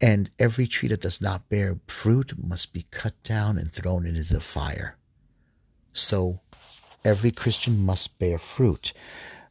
and 0.00 0.30
every 0.38 0.66
tree 0.66 0.88
that 0.90 1.00
does 1.00 1.20
not 1.20 1.48
bear 1.48 1.80
fruit 1.88 2.34
must 2.36 2.72
be 2.72 2.86
cut 2.90 3.20
down 3.24 3.58
and 3.58 3.72
thrown 3.72 4.06
into 4.06 4.22
the 4.22 4.40
fire. 4.40 4.96
So 5.92 6.40
every 7.04 7.30
Christian 7.32 7.84
must 7.84 8.18
bear 8.18 8.38
fruit 8.38 8.92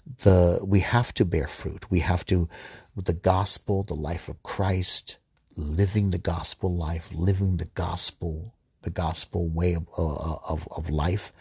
the 0.06 0.60
we 0.64 0.80
have 0.80 1.14
to 1.16 1.26
bear 1.26 1.48
fruit. 1.48 1.90
We 1.90 2.00
have 2.00 2.26
to 2.26 2.50
with 2.96 3.06
the 3.06 3.14
gospel, 3.14 3.84
the 3.84 3.96
life 3.96 4.30
of 4.30 4.42
Christ, 4.44 5.18
living 5.56 6.12
the 6.12 6.18
gospel 6.18 6.76
life, 6.76 7.12
living 7.14 7.58
the 7.58 7.66
gospel, 7.66 8.56
the 8.82 8.90
gospel 8.90 9.48
way 9.48 9.74
of 9.74 9.88
uh, 9.98 10.36
of, 10.48 10.68
of 10.72 10.90
life. 10.90 11.32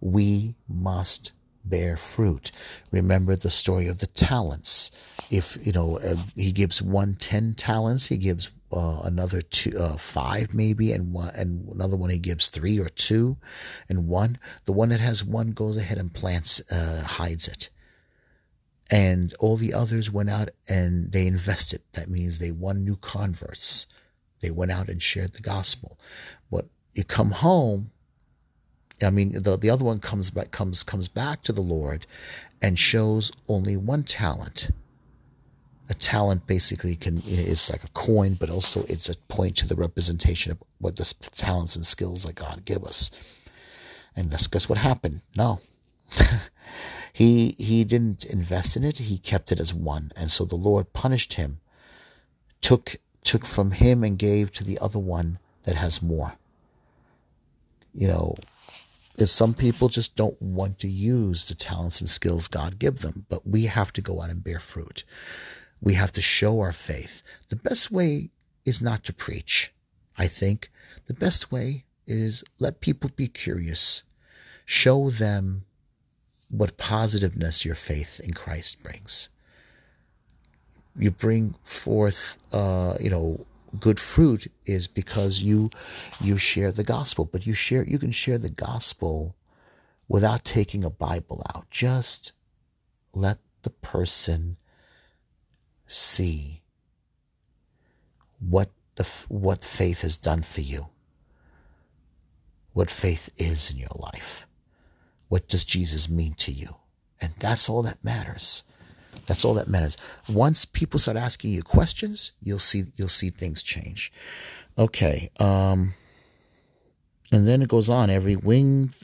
We 0.00 0.54
must 0.68 1.32
bear 1.64 1.96
fruit. 1.96 2.50
Remember 2.90 3.36
the 3.36 3.50
story 3.50 3.86
of 3.86 3.98
the 3.98 4.06
talents. 4.06 4.90
If 5.30 5.58
you 5.64 5.72
know 5.72 5.98
uh, 5.98 6.16
he 6.34 6.52
gives 6.52 6.82
one 6.82 7.14
ten 7.14 7.54
talents, 7.54 8.06
he 8.06 8.16
gives 8.16 8.50
uh, 8.72 9.00
another 9.04 9.40
two, 9.40 9.78
uh, 9.78 9.96
five 9.96 10.52
maybe, 10.54 10.92
and 10.92 11.12
one, 11.12 11.30
and 11.34 11.68
another 11.68 11.96
one 11.96 12.10
he 12.10 12.18
gives 12.18 12.48
three 12.48 12.78
or 12.78 12.88
two, 12.88 13.36
and 13.88 14.08
one. 14.08 14.38
The 14.64 14.72
one 14.72 14.90
that 14.90 15.00
has 15.00 15.24
one 15.24 15.50
goes 15.52 15.76
ahead 15.76 15.98
and 15.98 16.12
plants, 16.12 16.60
uh, 16.70 17.02
hides 17.04 17.48
it 17.48 17.70
and 18.90 19.34
all 19.38 19.56
the 19.56 19.74
others 19.74 20.10
went 20.10 20.30
out 20.30 20.50
and 20.68 21.12
they 21.12 21.26
invested. 21.26 21.82
That 21.92 22.08
means 22.08 22.38
they 22.38 22.50
won 22.50 22.84
new 22.84 22.96
converts. 22.96 23.86
They 24.40 24.50
went 24.50 24.72
out 24.72 24.88
and 24.88 25.02
shared 25.02 25.34
the 25.34 25.42
gospel. 25.42 25.98
But 26.50 26.66
you 26.94 27.04
come 27.04 27.32
home, 27.32 27.90
I 29.02 29.10
mean, 29.10 29.42
the, 29.42 29.56
the 29.56 29.70
other 29.70 29.84
one 29.84 29.98
comes 29.98 30.30
back, 30.30 30.50
comes, 30.50 30.82
comes 30.82 31.08
back 31.08 31.42
to 31.44 31.52
the 31.52 31.60
Lord 31.60 32.06
and 32.62 32.78
shows 32.78 33.30
only 33.46 33.76
one 33.76 34.04
talent. 34.04 34.70
A 35.90 35.94
talent 35.94 36.46
basically 36.46 36.96
can 36.96 37.22
is 37.26 37.70
like 37.70 37.82
a 37.82 37.88
coin, 37.88 38.34
but 38.34 38.50
also 38.50 38.84
it's 38.88 39.08
a 39.08 39.16
point 39.28 39.56
to 39.56 39.66
the 39.66 39.76
representation 39.76 40.52
of 40.52 40.62
what 40.78 40.96
the 40.96 41.14
talents 41.34 41.76
and 41.76 41.86
skills 41.86 42.24
that 42.24 42.34
God 42.34 42.64
give 42.66 42.84
us. 42.84 43.10
And 44.14 44.30
that's 44.30 44.46
guess 44.48 44.68
what 44.68 44.78
happened? 44.78 45.22
No. 45.36 45.60
He 47.18 47.56
he 47.58 47.82
didn't 47.82 48.24
invest 48.24 48.76
in 48.76 48.84
it, 48.84 48.98
he 48.98 49.18
kept 49.18 49.50
it 49.50 49.58
as 49.58 49.74
one. 49.74 50.12
And 50.14 50.30
so 50.30 50.44
the 50.44 50.54
Lord 50.54 50.92
punished 50.92 51.32
him, 51.32 51.58
took 52.60 52.94
took 53.24 53.44
from 53.44 53.72
him 53.72 54.04
and 54.04 54.16
gave 54.16 54.52
to 54.52 54.62
the 54.62 54.78
other 54.78 55.00
one 55.00 55.40
that 55.64 55.74
has 55.74 56.00
more. 56.00 56.34
You 57.92 58.06
know, 58.06 58.36
if 59.16 59.30
some 59.30 59.52
people 59.52 59.88
just 59.88 60.14
don't 60.14 60.40
want 60.40 60.78
to 60.78 60.88
use 60.88 61.48
the 61.48 61.56
talents 61.56 62.00
and 62.00 62.08
skills 62.08 62.46
God 62.46 62.78
give 62.78 63.00
them, 63.00 63.26
but 63.28 63.44
we 63.44 63.64
have 63.64 63.92
to 63.94 64.00
go 64.00 64.22
out 64.22 64.30
and 64.30 64.44
bear 64.44 64.60
fruit. 64.60 65.02
We 65.80 65.94
have 65.94 66.12
to 66.12 66.20
show 66.20 66.60
our 66.60 66.70
faith. 66.70 67.22
The 67.48 67.56
best 67.56 67.90
way 67.90 68.30
is 68.64 68.80
not 68.80 69.02
to 69.02 69.12
preach. 69.12 69.72
I 70.16 70.28
think 70.28 70.70
the 71.08 71.14
best 71.14 71.50
way 71.50 71.84
is 72.06 72.44
let 72.60 72.80
people 72.80 73.10
be 73.16 73.26
curious. 73.26 74.04
Show 74.64 75.10
them 75.10 75.64
what 76.50 76.76
positiveness 76.76 77.64
your 77.64 77.74
faith 77.74 78.20
in 78.20 78.32
Christ 78.32 78.82
brings. 78.82 79.28
You 80.96 81.10
bring 81.10 81.54
forth, 81.62 82.36
uh, 82.52 82.96
you 83.00 83.10
know, 83.10 83.46
good 83.78 84.00
fruit 84.00 84.50
is 84.64 84.88
because 84.88 85.40
you 85.40 85.70
you 86.20 86.38
share 86.38 86.72
the 86.72 86.84
gospel, 86.84 87.24
but 87.24 87.46
you 87.46 87.52
share 87.52 87.84
you 87.84 87.98
can 87.98 88.10
share 88.10 88.38
the 88.38 88.48
gospel 88.48 89.36
without 90.08 90.44
taking 90.44 90.82
a 90.82 90.90
Bible 90.90 91.44
out. 91.54 91.70
Just 91.70 92.32
let 93.12 93.38
the 93.62 93.70
person 93.70 94.56
see 95.86 96.62
what 98.40 98.70
the 98.96 99.06
what 99.28 99.62
faith 99.62 100.00
has 100.00 100.16
done 100.16 100.42
for 100.42 100.62
you. 100.62 100.88
What 102.72 102.90
faith 102.90 103.28
is 103.36 103.70
in 103.70 103.76
your 103.76 103.94
life. 103.94 104.47
What 105.28 105.48
does 105.48 105.64
Jesus 105.64 106.08
mean 106.08 106.34
to 106.34 106.52
you? 106.52 106.76
And 107.20 107.32
that's 107.38 107.68
all 107.68 107.82
that 107.82 108.02
matters. 108.02 108.62
That's 109.26 109.44
all 109.44 109.54
that 109.54 109.68
matters. 109.68 109.96
Once 110.28 110.64
people 110.64 110.98
start 110.98 111.16
asking 111.16 111.50
you 111.50 111.62
questions, 111.62 112.32
you'll 112.40 112.58
see 112.58 112.84
you'll 112.96 113.08
see 113.08 113.30
things 113.30 113.62
change. 113.62 114.12
Okay. 114.78 115.30
Um, 115.38 115.94
and 117.30 117.46
then 117.46 117.60
it 117.60 117.68
goes 117.68 117.90
on. 117.90 118.08
Every 118.08 118.36
winged 118.36 118.94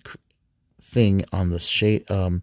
thing 0.81 1.25
on 1.33 1.51
the 1.51 1.59
shade, 1.59 2.09
um, 2.11 2.43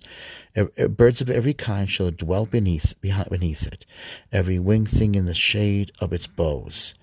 birds 0.89 1.21
of 1.21 1.29
every 1.29 1.53
kind 1.53 1.89
shall 1.89 2.11
dwell 2.11 2.45
beneath 2.45 2.99
behind 3.01 3.29
beneath 3.29 3.65
it. 3.65 3.85
Every 4.31 4.59
winged 4.59 4.89
thing 4.89 5.15
in 5.15 5.25
the 5.25 5.33
shade 5.33 5.91
of 5.99 6.13
its 6.13 6.27
boughs, 6.27 6.93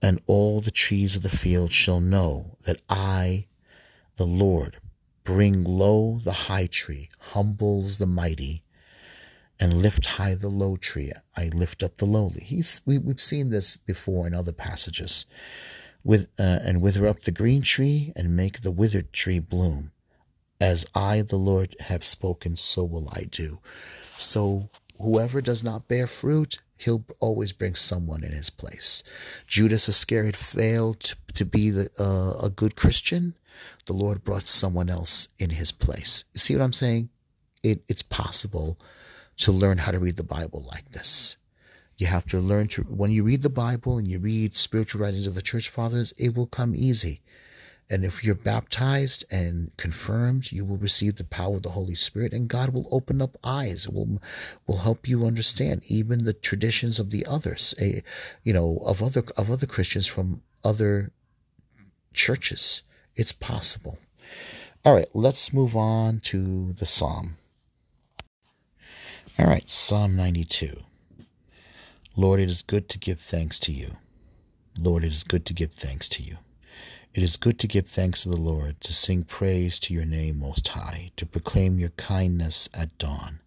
and 0.00 0.20
all 0.26 0.60
the 0.60 0.70
trees 0.70 1.14
of 1.14 1.22
the 1.22 1.30
field 1.30 1.72
shall 1.72 2.00
know 2.00 2.56
that 2.64 2.80
I, 2.88 3.46
the 4.16 4.26
Lord, 4.26 4.78
bring 5.24 5.64
low 5.64 6.18
the 6.22 6.32
high 6.32 6.66
tree, 6.66 7.08
humbles 7.18 7.98
the 7.98 8.06
mighty, 8.06 8.64
and 9.60 9.74
lift 9.74 10.06
high 10.06 10.34
the 10.34 10.48
low 10.48 10.76
tree. 10.76 11.12
I 11.36 11.48
lift 11.48 11.82
up 11.82 11.96
the 11.98 12.04
lowly. 12.04 12.42
He's 12.44 12.80
we, 12.84 12.98
we've 12.98 13.20
seen 13.20 13.50
this 13.50 13.76
before 13.76 14.26
in 14.26 14.34
other 14.34 14.52
passages. 14.52 15.26
With 16.04 16.28
uh, 16.36 16.58
and 16.64 16.80
wither 16.80 17.06
up 17.06 17.20
the 17.20 17.30
green 17.30 17.62
tree 17.62 18.12
and 18.16 18.36
make 18.36 18.62
the 18.62 18.72
withered 18.72 19.12
tree 19.12 19.38
bloom. 19.38 19.92
As 20.60 20.84
I, 20.94 21.22
the 21.22 21.36
Lord, 21.36 21.76
have 21.80 22.04
spoken, 22.04 22.56
so 22.56 22.82
will 22.84 23.08
I 23.12 23.26
do. 23.30 23.60
So 24.18 24.68
whoever 25.00 25.40
does 25.40 25.62
not 25.62 25.88
bear 25.88 26.06
fruit, 26.06 26.60
he'll 26.76 27.04
always 27.20 27.52
bring 27.52 27.74
someone 27.74 28.24
in 28.24 28.32
his 28.32 28.50
place. 28.50 29.02
Judas 29.46 29.88
Iscariot 29.88 30.36
failed 30.36 31.00
to, 31.00 31.16
to 31.34 31.44
be 31.44 31.70
the, 31.70 31.90
uh, 31.98 32.46
a 32.46 32.50
good 32.50 32.76
Christian. 32.76 33.34
The 33.86 33.92
Lord 33.92 34.24
brought 34.24 34.46
someone 34.46 34.88
else 34.88 35.28
in 35.38 35.50
his 35.50 35.72
place. 35.72 36.24
See 36.34 36.54
what 36.54 36.62
I'm 36.62 36.72
saying? 36.72 37.10
It, 37.62 37.82
it's 37.88 38.02
possible 38.02 38.78
to 39.38 39.52
learn 39.52 39.78
how 39.78 39.90
to 39.92 39.98
read 39.98 40.16
the 40.16 40.22
Bible 40.22 40.64
like 40.70 40.92
this. 40.92 41.36
You 41.96 42.06
have 42.06 42.26
to 42.26 42.38
learn 42.38 42.68
to, 42.68 42.82
when 42.82 43.10
you 43.10 43.24
read 43.24 43.42
the 43.42 43.48
Bible 43.48 43.98
and 43.98 44.08
you 44.08 44.18
read 44.18 44.56
spiritual 44.56 45.00
writings 45.00 45.26
of 45.26 45.34
the 45.34 45.42
church 45.42 45.68
fathers, 45.68 46.12
it 46.18 46.34
will 46.34 46.46
come 46.46 46.74
easy. 46.74 47.20
And 47.92 48.04
if 48.04 48.24
you're 48.24 48.34
baptized 48.34 49.24
and 49.30 49.70
confirmed, 49.76 50.50
you 50.50 50.64
will 50.64 50.78
receive 50.78 51.16
the 51.16 51.24
power 51.24 51.56
of 51.56 51.62
the 51.62 51.72
Holy 51.72 51.94
Spirit, 51.94 52.32
and 52.32 52.48
God 52.48 52.70
will 52.70 52.88
open 52.90 53.20
up 53.20 53.36
eyes. 53.44 53.86
will 53.86 54.22
will 54.66 54.78
help 54.78 55.06
you 55.06 55.26
understand 55.26 55.82
even 55.88 56.24
the 56.24 56.32
traditions 56.32 56.98
of 56.98 57.10
the 57.10 57.26
others, 57.26 57.74
a, 57.78 57.96
eh, 57.96 58.00
you 58.44 58.52
know, 58.54 58.80
of 58.84 59.02
other 59.02 59.24
of 59.36 59.50
other 59.50 59.66
Christians 59.66 60.06
from 60.06 60.42
other 60.64 61.12
churches. 62.14 62.82
It's 63.14 63.32
possible. 63.32 63.98
All 64.84 64.94
right, 64.94 65.08
let's 65.14 65.52
move 65.52 65.76
on 65.76 66.20
to 66.20 66.72
the 66.72 66.86
Psalm. 66.86 67.36
All 69.38 69.46
right, 69.46 69.68
Psalm 69.68 70.16
92. 70.16 70.82
Lord, 72.16 72.40
it 72.40 72.50
is 72.50 72.62
good 72.62 72.88
to 72.90 72.98
give 72.98 73.20
thanks 73.20 73.58
to 73.60 73.72
you. 73.72 73.96
Lord, 74.78 75.04
it 75.04 75.12
is 75.12 75.24
good 75.24 75.44
to 75.46 75.54
give 75.54 75.72
thanks 75.72 76.08
to 76.10 76.22
you. 76.22 76.38
It 77.14 77.22
is 77.22 77.36
good 77.36 77.58
to 77.58 77.66
give 77.66 77.86
thanks 77.86 78.22
to 78.22 78.30
the 78.30 78.36
Lord, 78.36 78.80
to 78.80 78.92
sing 78.92 79.24
praise 79.24 79.78
to 79.80 79.92
your 79.92 80.06
name 80.06 80.38
most 80.38 80.68
high, 80.68 81.10
to 81.16 81.26
proclaim 81.26 81.78
your 81.78 81.90
kindness 81.90 82.70
at 82.72 82.96
dawn 82.96 83.40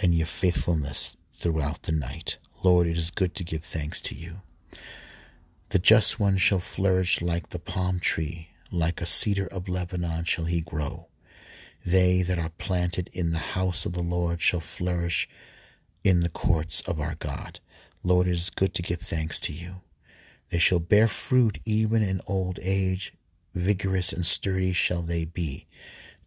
and 0.00 0.14
your 0.14 0.26
faithfulness 0.26 1.16
throughout 1.32 1.82
the 1.82 1.92
night. 1.92 2.38
Lord, 2.64 2.88
it 2.88 2.98
is 2.98 3.12
good 3.12 3.36
to 3.36 3.44
give 3.44 3.62
thanks 3.62 4.00
to 4.02 4.16
you. 4.16 4.40
The 5.68 5.78
just 5.78 6.18
one 6.18 6.36
shall 6.36 6.58
flourish 6.58 7.22
like 7.22 7.50
the 7.50 7.60
palm 7.60 8.00
tree, 8.00 8.48
like 8.70 9.00
a 9.00 9.06
cedar 9.06 9.46
of 9.46 9.68
Lebanon 9.68 10.24
shall 10.24 10.44
he 10.44 10.60
grow. 10.60 11.06
They 11.84 12.22
that 12.22 12.38
are 12.38 12.50
planted 12.58 13.08
in 13.12 13.32
the 13.32 13.38
house 13.38 13.86
of 13.86 13.92
the 13.92 14.02
Lord 14.02 14.40
shall 14.40 14.60
flourish 14.60 15.28
in 16.04 16.20
the 16.20 16.28
courts 16.28 16.80
of 16.82 17.00
our 17.00 17.14
God. 17.14 17.60
Lord, 18.02 18.26
it 18.26 18.32
is 18.32 18.50
good 18.50 18.74
to 18.74 18.82
give 18.82 19.00
thanks 19.00 19.40
to 19.40 19.52
you. 19.52 19.76
They 20.50 20.58
shall 20.58 20.80
bear 20.80 21.08
fruit 21.08 21.58
even 21.64 22.02
in 22.02 22.20
old 22.26 22.58
age, 22.62 23.12
vigorous 23.54 24.12
and 24.12 24.24
sturdy 24.24 24.72
shall 24.72 25.02
they 25.02 25.24
be, 25.24 25.66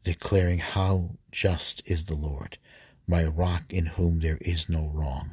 declaring 0.04 0.60
how 0.60 1.12
just 1.32 1.82
is 1.90 2.06
the 2.06 2.16
Lord, 2.16 2.58
my 3.08 3.24
rock 3.24 3.74
in 3.74 3.88
whom 3.88 4.20
there 4.20 4.38
is 4.42 4.70
no 4.70 4.92
wrong. 4.94 5.32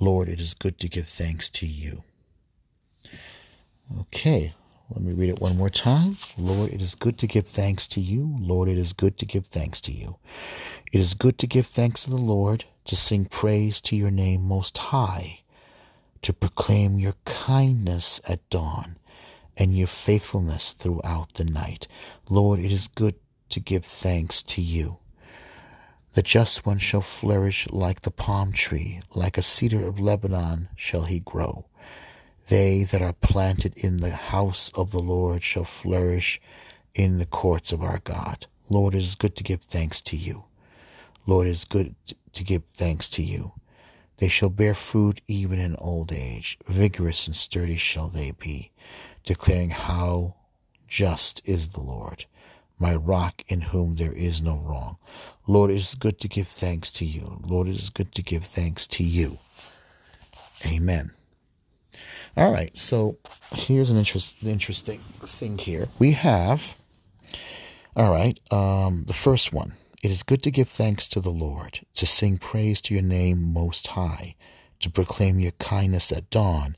Lord, 0.00 0.28
it 0.28 0.40
is 0.40 0.54
good 0.54 0.78
to 0.80 0.88
give 0.88 1.08
thanks 1.08 1.48
to 1.50 1.66
you. 1.66 2.04
Okay, 4.00 4.54
let 4.90 5.02
me 5.02 5.12
read 5.12 5.28
it 5.28 5.40
one 5.40 5.56
more 5.56 5.68
time. 5.68 6.16
Lord, 6.38 6.72
it 6.72 6.80
is 6.80 6.94
good 6.94 7.18
to 7.18 7.26
give 7.26 7.46
thanks 7.46 7.86
to 7.88 8.00
you. 8.00 8.36
Lord, 8.40 8.68
it 8.68 8.78
is 8.78 8.92
good 8.94 9.18
to 9.18 9.26
give 9.26 9.46
thanks 9.46 9.80
to 9.82 9.92
you. 9.92 10.16
It 10.92 10.98
is 10.98 11.12
good 11.12 11.38
to 11.38 11.46
give 11.46 11.66
thanks 11.66 12.04
to 12.04 12.10
the 12.10 12.16
Lord, 12.16 12.64
to 12.86 12.96
sing 12.96 13.26
praise 13.26 13.80
to 13.82 13.96
your 13.96 14.10
name 14.10 14.42
most 14.42 14.78
high, 14.78 15.40
to 16.22 16.32
proclaim 16.32 16.98
your 16.98 17.14
kindness 17.26 18.20
at 18.26 18.48
dawn 18.48 18.96
and 19.58 19.76
your 19.76 19.86
faithfulness 19.86 20.72
throughout 20.72 21.34
the 21.34 21.44
night. 21.44 21.86
Lord, 22.30 22.58
it 22.58 22.72
is 22.72 22.88
good 22.88 23.16
to 23.50 23.60
give 23.60 23.84
thanks 23.84 24.42
to 24.44 24.62
you. 24.62 24.98
The 26.14 26.22
just 26.22 26.64
one 26.64 26.78
shall 26.78 27.02
flourish 27.02 27.68
like 27.70 28.02
the 28.02 28.10
palm 28.10 28.52
tree, 28.52 29.00
like 29.14 29.36
a 29.36 29.42
cedar 29.42 29.86
of 29.86 30.00
Lebanon 30.00 30.68
shall 30.74 31.02
he 31.02 31.20
grow. 31.20 31.66
They 32.48 32.84
that 32.84 33.02
are 33.02 33.12
planted 33.12 33.76
in 33.76 33.98
the 33.98 34.10
house 34.10 34.72
of 34.74 34.90
the 34.90 35.02
Lord 35.02 35.42
shall 35.42 35.64
flourish 35.64 36.40
in 36.94 37.18
the 37.18 37.26
courts 37.26 37.72
of 37.72 37.82
our 37.82 37.98
God. 37.98 38.46
Lord, 38.70 38.94
it 38.94 39.02
is 39.02 39.14
good 39.14 39.36
to 39.36 39.44
give 39.44 39.60
thanks 39.62 40.00
to 40.02 40.16
you. 40.16 40.44
Lord, 41.26 41.46
it 41.46 41.50
is 41.50 41.66
good 41.66 41.94
to 42.32 42.44
give 42.44 42.62
thanks 42.72 43.10
to 43.10 43.22
you. 43.22 43.52
They 44.16 44.28
shall 44.28 44.48
bear 44.48 44.74
fruit 44.74 45.20
even 45.28 45.58
in 45.58 45.76
old 45.76 46.10
age. 46.10 46.58
Vigorous 46.66 47.26
and 47.26 47.36
sturdy 47.36 47.76
shall 47.76 48.08
they 48.08 48.30
be, 48.30 48.72
declaring 49.24 49.70
how 49.70 50.34
just 50.88 51.42
is 51.44 51.68
the 51.68 51.80
Lord, 51.80 52.24
my 52.78 52.94
rock 52.94 53.44
in 53.48 53.60
whom 53.60 53.96
there 53.96 54.12
is 54.12 54.40
no 54.40 54.56
wrong. 54.56 54.96
Lord, 55.46 55.70
it 55.70 55.76
is 55.76 55.94
good 55.94 56.18
to 56.20 56.28
give 56.28 56.48
thanks 56.48 56.90
to 56.92 57.04
you. 57.04 57.42
Lord, 57.46 57.68
it 57.68 57.76
is 57.76 57.90
good 57.90 58.14
to 58.14 58.22
give 58.22 58.44
thanks 58.44 58.86
to 58.88 59.04
you. 59.04 59.38
Amen. 60.66 61.10
All 62.36 62.52
right, 62.52 62.76
so 62.76 63.18
here's 63.52 63.90
an 63.90 63.96
interest, 63.96 64.36
interesting 64.44 65.00
thing 65.20 65.58
here. 65.58 65.88
We 65.98 66.12
have, 66.12 66.76
all 67.96 68.12
right, 68.12 68.38
um, 68.52 69.04
the 69.06 69.14
first 69.14 69.52
one. 69.52 69.72
It 70.02 70.12
is 70.12 70.22
good 70.22 70.44
to 70.44 70.52
give 70.52 70.68
thanks 70.68 71.08
to 71.08 71.20
the 71.20 71.30
Lord, 71.30 71.80
to 71.94 72.06
sing 72.06 72.38
praise 72.38 72.80
to 72.82 72.94
your 72.94 73.02
name 73.02 73.52
most 73.52 73.88
high, 73.88 74.36
to 74.78 74.90
proclaim 74.90 75.40
your 75.40 75.50
kindness 75.52 76.12
at 76.12 76.30
dawn 76.30 76.76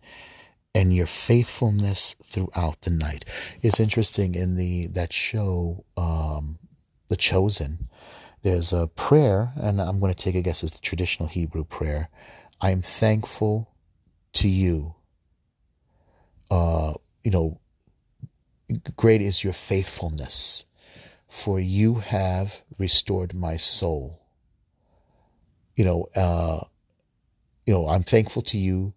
and 0.75 0.95
your 0.95 1.07
faithfulness 1.07 2.17
throughout 2.23 2.81
the 2.83 2.91
night. 2.91 3.27
It's 3.61 3.81
interesting 3.81 4.35
in 4.35 4.57
the 4.57 4.87
that 4.87 5.13
show, 5.13 5.85
um, 5.99 6.59
The 7.09 7.17
Chosen. 7.17 7.91
There's 8.43 8.73
a 8.73 8.87
prayer, 8.87 9.53
and 9.57 9.83
I'm 9.83 10.01
going 10.01 10.15
to 10.15 10.25
take 10.25 10.35
a 10.35 10.41
guess 10.41 10.65
as 10.65 10.71
the 10.71 10.79
traditional 10.79 11.29
Hebrew 11.29 11.65
prayer. 11.65 12.09
I 12.63 12.71
am 12.71 12.81
thankful 12.81 13.75
to 14.35 14.49
you 14.49 14.95
uh, 16.51 16.95
you 17.23 17.31
know, 17.31 17.61
great 18.97 19.23
is 19.23 19.45
your 19.45 19.53
faithfulness, 19.53 20.65
for 21.29 21.61
you 21.61 21.97
have 21.97 22.63
restored 22.79 23.35
my 23.35 23.57
soul. 23.57 24.21
You 25.77 25.85
know, 25.85 26.09
uh, 26.17 26.65
you 27.67 27.73
know, 27.73 27.89
I'm 27.89 28.03
thankful 28.03 28.43
to 28.43 28.59
you, 28.59 28.95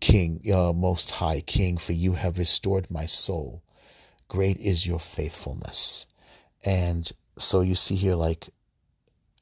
King, 0.00 0.40
uh, 0.52 0.72
Most 0.72 1.10
High 1.12 1.40
King, 1.40 1.76
for 1.76 1.92
you 1.92 2.14
have 2.14 2.38
restored 2.38 2.90
my 2.90 3.06
soul. 3.06 3.62
Great 4.28 4.56
is 4.58 4.86
your 4.86 5.00
faithfulness. 5.00 6.06
And 6.64 7.10
so 7.38 7.60
you 7.60 7.74
see 7.74 7.96
here, 7.96 8.14
like 8.14 8.50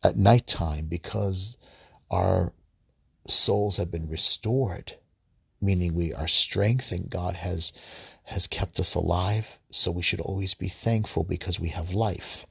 at 0.02 0.16
nighttime, 0.16 0.86
because 0.86 1.58
our 2.10 2.52
souls 3.26 3.76
have 3.76 3.90
been 3.90 4.08
restored 4.08 4.94
meaning 5.60 5.94
we 5.94 6.12
are 6.12 6.28
strength 6.28 6.92
and 6.92 7.10
God 7.10 7.36
has 7.36 7.72
has 8.24 8.46
kept 8.46 8.78
us 8.78 8.94
alive. 8.94 9.58
So 9.70 9.90
we 9.90 10.02
should 10.02 10.20
always 10.20 10.52
be 10.54 10.68
thankful 10.68 11.24
because 11.24 11.58
we 11.58 11.68
have 11.68 11.92
life. 11.94 12.46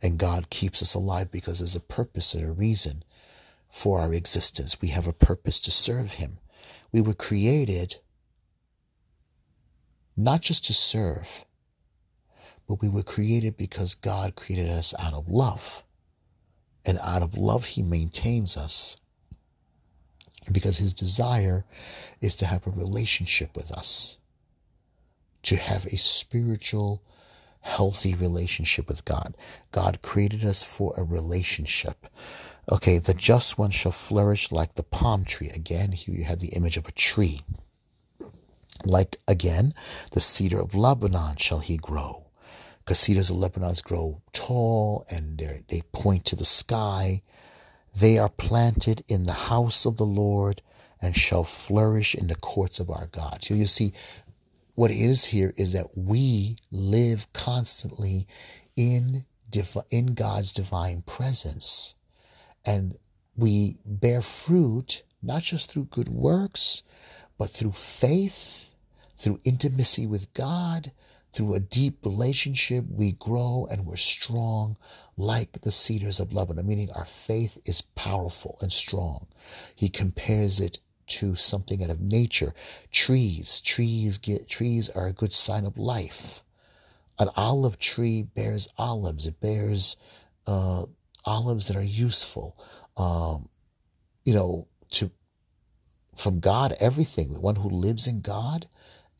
And 0.00 0.18
God 0.18 0.50
keeps 0.50 0.82
us 0.82 0.94
alive 0.94 1.32
because 1.32 1.58
there's 1.58 1.74
a 1.74 1.80
purpose 1.80 2.34
and 2.34 2.44
a 2.46 2.52
reason 2.52 3.02
for 3.68 4.00
our 4.00 4.12
existence. 4.14 4.80
We 4.80 4.88
have 4.88 5.06
a 5.06 5.12
purpose 5.12 5.58
to 5.60 5.70
serve 5.70 6.14
Him. 6.14 6.38
We 6.92 7.00
were 7.00 7.14
created 7.14 7.96
not 10.16 10.42
just 10.42 10.64
to 10.66 10.72
serve, 10.72 11.44
but 12.66 12.80
we 12.80 12.88
were 12.88 13.02
created 13.02 13.56
because 13.56 13.94
God 13.94 14.34
created 14.34 14.70
us 14.70 14.94
out 14.98 15.12
of 15.12 15.28
love. 15.28 15.82
And 16.84 16.98
out 17.00 17.22
of 17.22 17.36
love, 17.36 17.64
He 17.64 17.82
maintains 17.82 18.56
us 18.56 18.98
because 20.50 20.78
his 20.78 20.94
desire 20.94 21.64
is 22.20 22.34
to 22.36 22.46
have 22.46 22.66
a 22.66 22.70
relationship 22.70 23.56
with 23.56 23.70
us, 23.72 24.18
to 25.42 25.56
have 25.56 25.86
a 25.86 25.96
spiritual, 25.96 27.02
healthy 27.60 28.14
relationship 28.14 28.88
with 28.88 29.04
God. 29.04 29.36
God 29.72 30.02
created 30.02 30.44
us 30.44 30.62
for 30.62 30.94
a 30.96 31.02
relationship. 31.02 32.06
Okay, 32.70 32.98
the 32.98 33.14
just 33.14 33.58
one 33.58 33.70
shall 33.70 33.92
flourish 33.92 34.50
like 34.50 34.74
the 34.74 34.82
palm 34.82 35.24
tree. 35.24 35.50
Again, 35.50 35.92
here 35.92 36.14
you 36.14 36.24
have 36.24 36.40
the 36.40 36.48
image 36.48 36.76
of 36.76 36.88
a 36.88 36.92
tree. 36.92 37.42
Like 38.84 39.18
again, 39.26 39.74
the 40.12 40.20
cedar 40.20 40.60
of 40.60 40.74
Lebanon 40.74 41.36
shall 41.36 41.60
he 41.60 41.76
grow. 41.76 42.24
Because 42.84 43.00
cedars 43.00 43.30
of 43.30 43.36
Lebanon 43.36 43.74
grow 43.82 44.22
tall 44.32 45.04
and 45.10 45.38
they 45.38 45.82
point 45.92 46.24
to 46.26 46.36
the 46.36 46.44
sky. 46.44 47.22
They 47.98 48.18
are 48.18 48.28
planted 48.28 49.04
in 49.08 49.24
the 49.24 49.32
house 49.32 49.86
of 49.86 49.96
the 49.96 50.04
Lord 50.06 50.60
and 51.00 51.16
shall 51.16 51.44
flourish 51.44 52.14
in 52.14 52.26
the 52.26 52.34
courts 52.34 52.78
of 52.78 52.90
our 52.90 53.06
God. 53.06 53.38
So 53.42 53.54
you 53.54 53.66
see, 53.66 53.92
what 54.74 54.90
it 54.90 54.98
is 54.98 55.26
here 55.26 55.54
is 55.56 55.72
that 55.72 55.96
we 55.96 56.56
live 56.70 57.32
constantly 57.32 58.26
in, 58.76 59.24
in 59.90 60.06
God's 60.14 60.52
divine 60.52 61.02
presence. 61.06 61.94
And 62.66 62.98
we 63.34 63.78
bear 63.86 64.20
fruit 64.20 65.02
not 65.22 65.42
just 65.42 65.70
through 65.70 65.84
good 65.86 66.10
works, 66.10 66.82
but 67.38 67.50
through 67.50 67.72
faith, 67.72 68.70
through 69.16 69.40
intimacy 69.44 70.06
with 70.06 70.32
God, 70.34 70.92
through 71.36 71.52
a 71.52 71.60
deep 71.60 72.02
relationship, 72.02 72.86
we 72.88 73.12
grow 73.12 73.68
and 73.70 73.84
we're 73.84 73.96
strong 73.96 74.74
like 75.18 75.60
the 75.60 75.70
cedars 75.70 76.18
of 76.18 76.32
Lebanon, 76.32 76.66
meaning 76.66 76.90
our 76.92 77.04
faith 77.04 77.58
is 77.66 77.82
powerful 77.82 78.56
and 78.62 78.72
strong. 78.72 79.26
He 79.74 79.90
compares 79.90 80.60
it 80.60 80.78
to 81.08 81.34
something 81.34 81.84
out 81.84 81.90
of 81.90 82.00
nature. 82.00 82.54
Trees, 82.90 83.60
trees 83.60 84.16
get 84.16 84.48
trees 84.48 84.88
are 84.88 85.08
a 85.08 85.12
good 85.12 85.30
sign 85.30 85.66
of 85.66 85.76
life. 85.76 86.42
An 87.18 87.28
olive 87.36 87.78
tree 87.78 88.22
bears 88.22 88.68
olives. 88.78 89.26
It 89.26 89.38
bears 89.38 89.96
uh, 90.46 90.86
olives 91.26 91.68
that 91.68 91.76
are 91.76 91.82
useful. 91.82 92.56
Um, 92.96 93.50
you 94.24 94.32
know, 94.32 94.68
to 94.92 95.10
from 96.14 96.40
God, 96.40 96.74
everything. 96.80 97.34
The 97.34 97.40
one 97.40 97.56
who 97.56 97.68
lives 97.68 98.06
in 98.06 98.22
God 98.22 98.68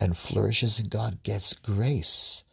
and 0.01 0.17
flourishes 0.17 0.79
in 0.79 0.89
God 0.89 1.23
gives 1.23 1.55
grace. 1.55 2.45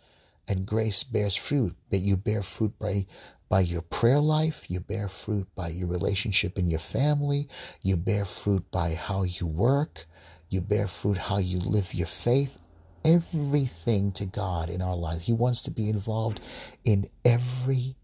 And 0.47 0.65
grace 0.65 1.03
bears 1.03 1.35
fruit. 1.35 1.75
But 1.89 2.01
you 2.01 2.17
bear 2.17 2.41
fruit 2.41 2.77
by 2.77 3.05
by 3.53 3.59
your 3.59 3.83
prayer 3.83 4.19
life, 4.19 4.65
you 4.67 4.79
bear 4.79 5.07
fruit 5.07 5.47
by 5.53 5.67
your 5.67 5.87
relationship 5.87 6.57
in 6.57 6.67
your 6.67 6.79
family, 6.79 7.47
you 7.83 7.95
bear 7.95 8.25
fruit 8.25 8.63
by 8.71 8.95
how 8.95 9.21
you 9.21 9.45
work, 9.45 10.07
you 10.49 10.59
bear 10.59 10.87
fruit 10.87 11.17
how 11.17 11.37
you 11.37 11.59
live 11.59 11.93
your 11.93 12.07
faith. 12.07 12.59
Everything 13.05 14.11
to 14.13 14.25
God 14.25 14.71
in 14.71 14.81
our 14.81 14.95
lives. 14.95 15.25
He 15.25 15.33
wants 15.33 15.61
to 15.63 15.71
be 15.71 15.87
involved 15.87 16.39
in 16.83 17.07
every 17.23 17.95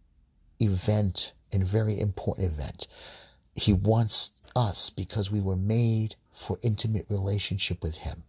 event 0.59 1.33
and 1.51 1.63
very 1.63 1.99
important 1.99 2.45
event. 2.45 2.87
He 3.55 3.73
wants 3.73 4.33
us 4.55 4.91
because 4.91 5.31
we 5.31 5.41
were 5.41 5.55
made 5.55 6.15
for 6.31 6.59
intimate 6.61 7.07
relationship 7.09 7.81
with 7.81 7.97
him. 7.97 8.23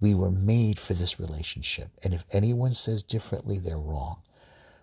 We 0.00 0.14
were 0.14 0.30
made 0.30 0.78
for 0.78 0.94
this 0.94 1.18
relationship. 1.18 1.90
And 2.04 2.14
if 2.14 2.24
anyone 2.30 2.72
says 2.72 3.02
differently, 3.02 3.58
they're 3.58 3.78
wrong. 3.78 4.22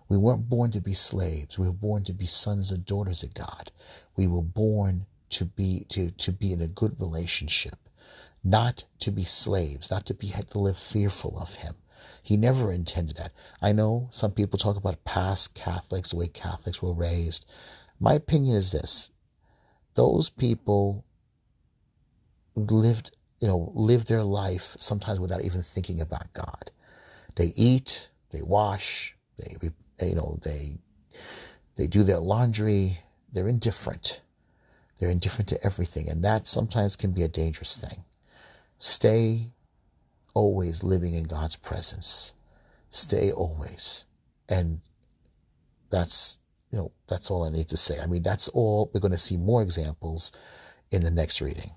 We 0.08 0.16
weren't 0.16 0.48
born 0.48 0.70
to 0.72 0.80
be 0.80 0.94
slaves. 0.94 1.58
We 1.58 1.66
were 1.66 1.72
born 1.72 2.04
to 2.04 2.12
be 2.12 2.26
sons 2.26 2.70
and 2.70 2.84
daughters 2.84 3.22
of 3.22 3.34
God. 3.34 3.72
We 4.16 4.26
were 4.26 4.42
born 4.42 5.06
to 5.30 5.44
be 5.44 5.84
to, 5.88 6.10
to 6.12 6.32
be 6.32 6.52
in 6.52 6.60
a 6.60 6.68
good 6.68 7.00
relationship, 7.00 7.78
not 8.44 8.84
to 9.00 9.10
be 9.10 9.24
slaves, 9.24 9.90
not 9.90 10.06
to 10.06 10.14
be 10.14 10.28
to 10.28 10.58
live 10.58 10.78
fearful 10.78 11.38
of 11.40 11.54
him. 11.56 11.74
He 12.22 12.36
never 12.36 12.70
intended 12.70 13.16
that. 13.16 13.32
I 13.60 13.72
know 13.72 14.08
some 14.10 14.32
people 14.32 14.58
talk 14.58 14.76
about 14.76 15.04
past 15.04 15.54
Catholics, 15.54 16.10
the 16.10 16.16
way 16.16 16.28
Catholics 16.28 16.82
were 16.82 16.92
raised. 16.92 17.46
My 17.98 18.14
opinion 18.14 18.56
is 18.56 18.72
this 18.72 19.10
those 19.94 20.28
people 20.28 21.04
lived, 22.54 23.16
you 23.40 23.48
know, 23.48 23.72
live 23.74 24.06
their 24.06 24.22
life 24.24 24.74
sometimes 24.78 25.20
without 25.20 25.42
even 25.44 25.62
thinking 25.62 26.00
about 26.00 26.32
God. 26.32 26.70
They 27.36 27.52
eat, 27.56 28.10
they 28.30 28.42
wash, 28.42 29.14
they 29.38 29.56
you 30.06 30.14
know, 30.14 30.38
they 30.42 30.78
they 31.76 31.86
do 31.86 32.02
their 32.02 32.18
laundry. 32.18 33.00
They're 33.32 33.48
indifferent. 33.48 34.20
They're 34.98 35.10
indifferent 35.10 35.48
to 35.48 35.62
everything, 35.64 36.08
and 36.08 36.24
that 36.24 36.46
sometimes 36.46 36.96
can 36.96 37.12
be 37.12 37.22
a 37.22 37.28
dangerous 37.28 37.76
thing. 37.76 38.04
Stay 38.78 39.50
always 40.32 40.82
living 40.82 41.14
in 41.14 41.24
God's 41.24 41.56
presence. 41.56 42.34
Stay 42.88 43.30
always, 43.30 44.06
and 44.48 44.80
that's 45.90 46.38
you 46.70 46.78
know 46.78 46.92
that's 47.08 47.30
all 47.30 47.44
I 47.44 47.50
need 47.50 47.68
to 47.68 47.76
say. 47.76 48.00
I 48.00 48.06
mean, 48.06 48.22
that's 48.22 48.48
all. 48.48 48.90
We're 48.92 49.00
going 49.00 49.12
to 49.12 49.18
see 49.18 49.36
more 49.36 49.60
examples 49.62 50.32
in 50.90 51.02
the 51.02 51.10
next 51.10 51.42
reading. 51.42 51.72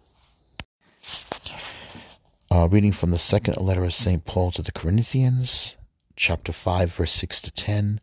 Uh, 2.52 2.67
reading 2.67 2.91
from 2.91 3.12
the 3.12 3.19
second 3.19 3.58
letter 3.58 3.84
of 3.84 3.93
St. 3.93 4.26
Paul 4.26 4.52
to 4.52 4.62
the 4.62 4.72
Corinthians, 4.72 5.78
chapter 6.15 6.52
5, 6.52 6.93
verse 6.93 7.13
6 7.13 7.41
to 7.41 7.52
10. 7.52 8.02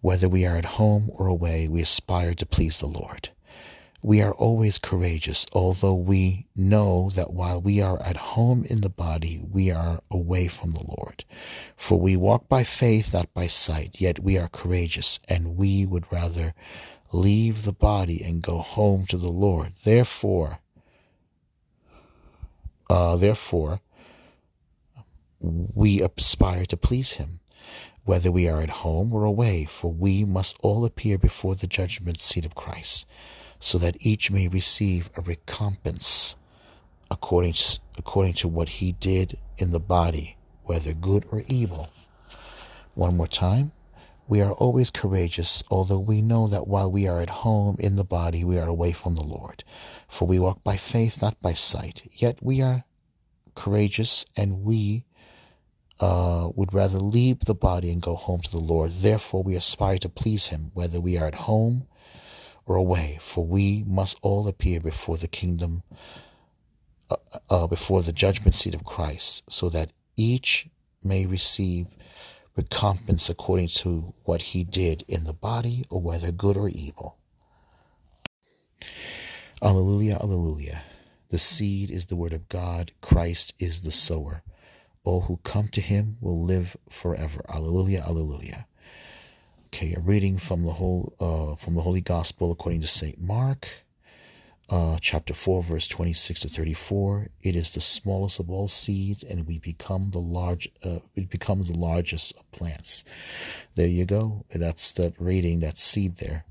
Whether 0.00 0.28
we 0.28 0.44
are 0.44 0.56
at 0.56 0.76
home 0.76 1.10
or 1.14 1.26
away, 1.26 1.66
we 1.66 1.80
aspire 1.80 2.34
to 2.34 2.46
please 2.46 2.78
the 2.78 2.86
Lord. 2.86 3.30
We 4.02 4.22
are 4.22 4.34
always 4.34 4.78
courageous, 4.78 5.46
although 5.52 5.94
we 5.94 6.46
know 6.54 7.10
that 7.14 7.32
while 7.32 7.60
we 7.60 7.80
are 7.80 8.00
at 8.02 8.16
home 8.16 8.64
in 8.66 8.82
the 8.82 8.88
body, 8.88 9.40
we 9.50 9.70
are 9.70 10.00
away 10.10 10.46
from 10.46 10.72
the 10.72 10.84
Lord. 10.96 11.24
For 11.76 11.98
we 11.98 12.16
walk 12.16 12.48
by 12.48 12.62
faith, 12.62 13.14
not 13.14 13.32
by 13.34 13.48
sight, 13.48 14.00
yet 14.00 14.20
we 14.20 14.38
are 14.38 14.48
courageous, 14.48 15.18
and 15.28 15.56
we 15.56 15.86
would 15.86 16.12
rather 16.12 16.54
leave 17.12 17.64
the 17.64 17.72
body 17.72 18.22
and 18.22 18.42
go 18.42 18.58
home 18.58 19.06
to 19.06 19.16
the 19.16 19.30
Lord. 19.30 19.72
Therefore, 19.82 20.60
uh, 22.88 23.16
therefore, 23.16 23.80
we 25.40 26.02
aspire 26.02 26.64
to 26.66 26.76
please 26.76 27.12
Him 27.12 27.40
whether 28.06 28.30
we 28.30 28.48
are 28.48 28.62
at 28.62 28.70
home 28.70 29.12
or 29.12 29.24
away, 29.24 29.64
for 29.64 29.92
we 29.92 30.24
must 30.24 30.56
all 30.62 30.84
appear 30.84 31.18
before 31.18 31.56
the 31.56 31.66
judgment 31.66 32.20
seat 32.20 32.44
of 32.44 32.54
Christ, 32.54 33.04
so 33.58 33.78
that 33.78 33.96
each 33.98 34.30
may 34.30 34.46
receive 34.46 35.10
a 35.16 35.20
recompense 35.20 36.36
according 37.10 37.54
to, 37.54 37.80
according 37.98 38.34
to 38.34 38.48
what 38.48 38.68
he 38.68 38.92
did 38.92 39.36
in 39.58 39.72
the 39.72 39.80
body, 39.80 40.36
whether 40.62 40.92
good 40.92 41.26
or 41.32 41.42
evil. 41.48 41.88
One 42.94 43.16
more 43.16 43.26
time. 43.26 43.72
We 44.28 44.40
are 44.40 44.52
always 44.52 44.90
courageous, 44.90 45.62
although 45.70 46.00
we 46.00 46.20
know 46.20 46.48
that 46.48 46.66
while 46.66 46.90
we 46.90 47.06
are 47.06 47.20
at 47.20 47.30
home 47.30 47.76
in 47.78 47.96
the 47.96 48.04
body, 48.04 48.42
we 48.42 48.58
are 48.58 48.68
away 48.68 48.92
from 48.92 49.14
the 49.14 49.22
Lord. 49.22 49.62
For 50.08 50.26
we 50.26 50.38
walk 50.38 50.62
by 50.62 50.76
faith, 50.76 51.20
not 51.20 51.40
by 51.40 51.54
sight. 51.54 52.08
Yet 52.12 52.38
we 52.40 52.62
are 52.62 52.84
courageous, 53.54 54.24
and 54.36 54.62
we 54.62 55.04
uh, 56.00 56.50
would 56.54 56.72
rather 56.72 56.98
leave 56.98 57.40
the 57.40 57.54
body 57.54 57.90
and 57.90 58.02
go 58.02 58.14
home 58.14 58.40
to 58.40 58.50
the 58.50 58.58
Lord. 58.58 58.92
Therefore, 58.92 59.42
we 59.42 59.56
aspire 59.56 59.98
to 59.98 60.08
please 60.08 60.46
Him, 60.46 60.70
whether 60.74 61.00
we 61.00 61.18
are 61.18 61.26
at 61.26 61.34
home 61.34 61.86
or 62.66 62.76
away, 62.76 63.18
for 63.20 63.46
we 63.46 63.84
must 63.86 64.18
all 64.22 64.46
appear 64.48 64.80
before 64.80 65.16
the 65.16 65.28
kingdom, 65.28 65.82
uh, 67.10 67.16
uh, 67.48 67.66
before 67.66 68.02
the 68.02 68.12
judgment 68.12 68.54
seat 68.54 68.74
of 68.74 68.84
Christ, 68.84 69.50
so 69.50 69.68
that 69.70 69.92
each 70.16 70.68
may 71.02 71.26
receive 71.26 71.86
recompense 72.56 73.28
according 73.28 73.68
to 73.68 74.14
what 74.24 74.42
he 74.42 74.64
did 74.64 75.04
in 75.06 75.24
the 75.24 75.32
body, 75.32 75.84
or 75.90 76.00
whether 76.00 76.32
good 76.32 76.56
or 76.56 76.68
evil. 76.68 77.18
Alleluia, 79.62 80.18
alleluia. 80.20 80.82
The 81.30 81.38
seed 81.38 81.90
is 81.90 82.06
the 82.06 82.16
word 82.16 82.32
of 82.32 82.48
God, 82.48 82.92
Christ 83.00 83.54
is 83.58 83.82
the 83.82 83.90
sower 83.90 84.42
all 85.06 85.22
who 85.22 85.38
come 85.44 85.68
to 85.68 85.80
him 85.80 86.18
will 86.20 86.42
live 86.42 86.76
forever. 86.88 87.44
Alleluia, 87.48 88.02
alleluia. 88.02 88.66
Okay, 89.66 89.94
a 89.96 90.00
reading 90.00 90.36
from 90.36 90.64
the 90.64 90.72
whole 90.72 91.14
uh, 91.20 91.54
from 91.54 91.74
the 91.74 91.82
Holy 91.82 92.00
Gospel 92.00 92.50
according 92.50 92.80
to 92.80 92.86
Saint 92.86 93.20
Mark, 93.20 93.68
uh, 94.68 94.96
chapter 95.00 95.32
four, 95.32 95.62
verse 95.62 95.86
twenty-six 95.86 96.40
to 96.40 96.48
thirty-four. 96.48 97.28
It 97.42 97.54
is 97.54 97.74
the 97.74 97.80
smallest 97.80 98.40
of 98.40 98.50
all 98.50 98.68
seeds, 98.68 99.22
and 99.22 99.46
we 99.46 99.58
become 99.58 100.10
the 100.10 100.18
large. 100.18 100.68
Uh, 100.82 100.98
it 101.14 101.30
becomes 101.30 101.68
the 101.68 101.78
largest 101.78 102.36
of 102.36 102.50
plants. 102.50 103.04
There 103.74 103.86
you 103.86 104.06
go. 104.06 104.44
That's 104.52 104.90
that 104.92 105.14
reading. 105.20 105.60
That 105.60 105.76
seed 105.76 106.16
there. 106.16 106.45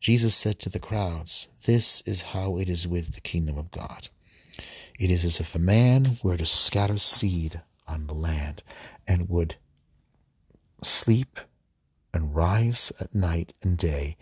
Jesus 0.00 0.34
said 0.34 0.58
to 0.60 0.68
the 0.68 0.80
crowds, 0.80 1.48
"This 1.66 2.00
is 2.06 2.22
how 2.22 2.56
it 2.56 2.68
is 2.68 2.88
with 2.88 3.14
the 3.14 3.20
kingdom 3.20 3.58
of 3.58 3.70
God. 3.70 4.08
It 4.98 5.10
is 5.10 5.24
as 5.24 5.40
if 5.40 5.54
a 5.54 5.58
man 5.58 6.18
were 6.22 6.36
to 6.36 6.46
scatter 6.46 6.98
seed." 6.98 7.60
on 7.90 8.06
the 8.06 8.14
land 8.14 8.62
and 9.06 9.28
would 9.28 9.56
sleep 10.82 11.40
and 12.14 12.34
rise 12.34 12.92
at 13.00 13.14
night 13.14 13.52
and 13.62 13.76
day, 13.76 14.16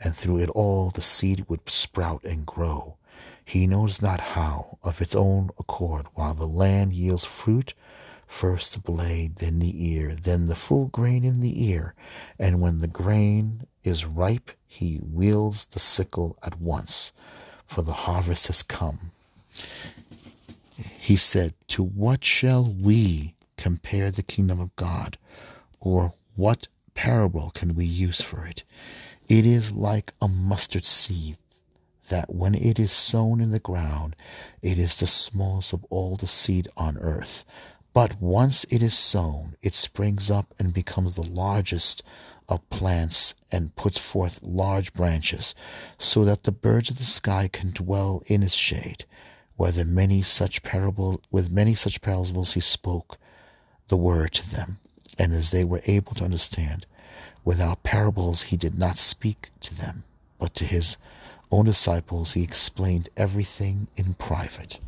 and 0.00 0.16
through 0.16 0.38
it 0.38 0.50
all 0.50 0.90
the 0.90 1.00
seed 1.00 1.46
would 1.48 1.70
sprout 1.70 2.24
and 2.24 2.44
grow. 2.44 2.96
He 3.44 3.66
knows 3.66 4.02
not 4.02 4.20
how, 4.20 4.78
of 4.82 5.00
its 5.00 5.14
own 5.14 5.50
accord, 5.58 6.06
while 6.14 6.34
the 6.34 6.46
land 6.46 6.92
yields 6.92 7.24
fruit, 7.24 7.74
first 8.26 8.72
the 8.72 8.80
blade, 8.80 9.36
then 9.36 9.58
the 9.58 9.86
ear, 9.88 10.14
then 10.14 10.46
the 10.46 10.56
full 10.56 10.86
grain 10.86 11.24
in 11.24 11.40
the 11.40 11.64
ear, 11.64 11.94
and 12.38 12.60
when 12.60 12.78
the 12.78 12.86
grain 12.86 13.66
is 13.84 14.04
ripe, 14.04 14.52
he 14.66 15.00
wields 15.02 15.66
the 15.66 15.78
sickle 15.78 16.36
at 16.42 16.60
once, 16.60 17.12
for 17.66 17.82
the 17.82 17.92
harvest 17.92 18.46
has 18.46 18.62
come. 18.62 19.10
He 20.98 21.16
said, 21.16 21.54
To 21.68 21.82
what 21.82 22.24
shall 22.24 22.64
we 22.64 23.34
compare 23.56 24.10
the 24.10 24.22
kingdom 24.22 24.60
of 24.60 24.74
God? 24.76 25.18
Or 25.80 26.14
what 26.36 26.68
parable 26.94 27.50
can 27.50 27.74
we 27.74 27.84
use 27.84 28.20
for 28.20 28.46
it? 28.46 28.64
It 29.28 29.46
is 29.46 29.72
like 29.72 30.14
a 30.20 30.28
mustard 30.28 30.84
seed 30.84 31.36
that 32.08 32.34
when 32.34 32.54
it 32.54 32.78
is 32.78 32.92
sown 32.92 33.40
in 33.40 33.50
the 33.50 33.58
ground, 33.58 34.16
it 34.60 34.78
is 34.78 34.98
the 35.00 35.06
smallest 35.06 35.72
of 35.72 35.84
all 35.90 36.16
the 36.16 36.26
seed 36.26 36.68
on 36.76 36.98
earth. 36.98 37.44
But 37.94 38.20
once 38.20 38.64
it 38.64 38.82
is 38.82 38.94
sown, 38.94 39.56
it 39.62 39.74
springs 39.74 40.30
up 40.30 40.54
and 40.58 40.72
becomes 40.72 41.14
the 41.14 41.22
largest 41.22 42.02
of 42.48 42.68
plants 42.70 43.34
and 43.50 43.74
puts 43.76 43.98
forth 43.98 44.42
large 44.42 44.92
branches, 44.92 45.54
so 45.98 46.24
that 46.24 46.42
the 46.44 46.52
birds 46.52 46.90
of 46.90 46.98
the 46.98 47.04
sky 47.04 47.48
can 47.52 47.70
dwell 47.70 48.22
in 48.26 48.42
its 48.42 48.54
shade. 48.54 49.04
Whether 49.56 49.84
many 49.84 50.22
such 50.22 50.62
parable 50.62 51.20
with 51.30 51.50
many 51.50 51.74
such 51.74 52.00
parables 52.00 52.54
he 52.54 52.60
spoke 52.60 53.18
the 53.88 53.96
word 53.96 54.32
to 54.32 54.50
them, 54.50 54.78
and 55.18 55.32
as 55.32 55.50
they 55.50 55.64
were 55.64 55.82
able 55.86 56.14
to 56.14 56.24
understand, 56.24 56.86
without 57.44 57.82
parables 57.82 58.42
he 58.44 58.56
did 58.56 58.78
not 58.78 58.96
speak 58.96 59.50
to 59.60 59.74
them, 59.74 60.04
but 60.38 60.54
to 60.54 60.64
his 60.64 60.96
own 61.50 61.66
disciples 61.66 62.32
he 62.32 62.42
explained 62.42 63.10
everything 63.16 63.88
in 63.96 64.14
private. 64.14 64.80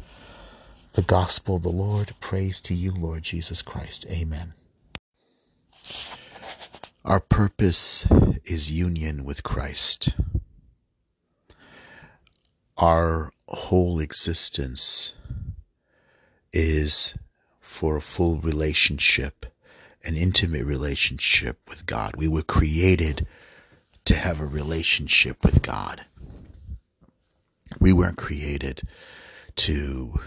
The 0.95 1.03
gospel 1.03 1.57
of 1.57 1.63
the 1.63 1.69
Lord, 1.69 2.15
praise 2.21 2.61
to 2.63 2.75
you, 2.75 2.93
Lord 2.93 3.25
Jesus 3.25 3.63
Christ. 3.63 4.07
Amen. 4.11 4.55
Our 7.05 7.21
purpose 7.21 8.07
is 8.47 8.73
union 8.73 9.27
with 9.27 9.43
Christ. 9.43 10.15
Our 12.79 13.31
whole 13.47 14.01
existence 14.01 15.13
is 16.51 17.15
for 17.61 17.99
a 17.99 18.01
full 18.01 18.37
relationship, 18.39 19.45
an 20.03 20.17
intimate 20.17 20.65
relationship 20.65 21.59
with 21.69 21.85
God. 21.85 22.17
We 22.17 22.27
were 22.27 22.43
created 22.43 23.27
to 24.07 24.15
have 24.15 24.41
a 24.41 24.47
relationship 24.47 25.45
with 25.45 25.61
God. 25.61 26.07
We 27.79 27.93
weren't 27.93 28.17
created 28.17 28.81
to 29.57 30.21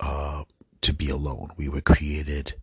uh, 0.00 0.44
to 0.82 0.92
be 0.92 1.08
alone. 1.08 1.52
We 1.56 1.70
were 1.70 1.80
created 1.80 2.56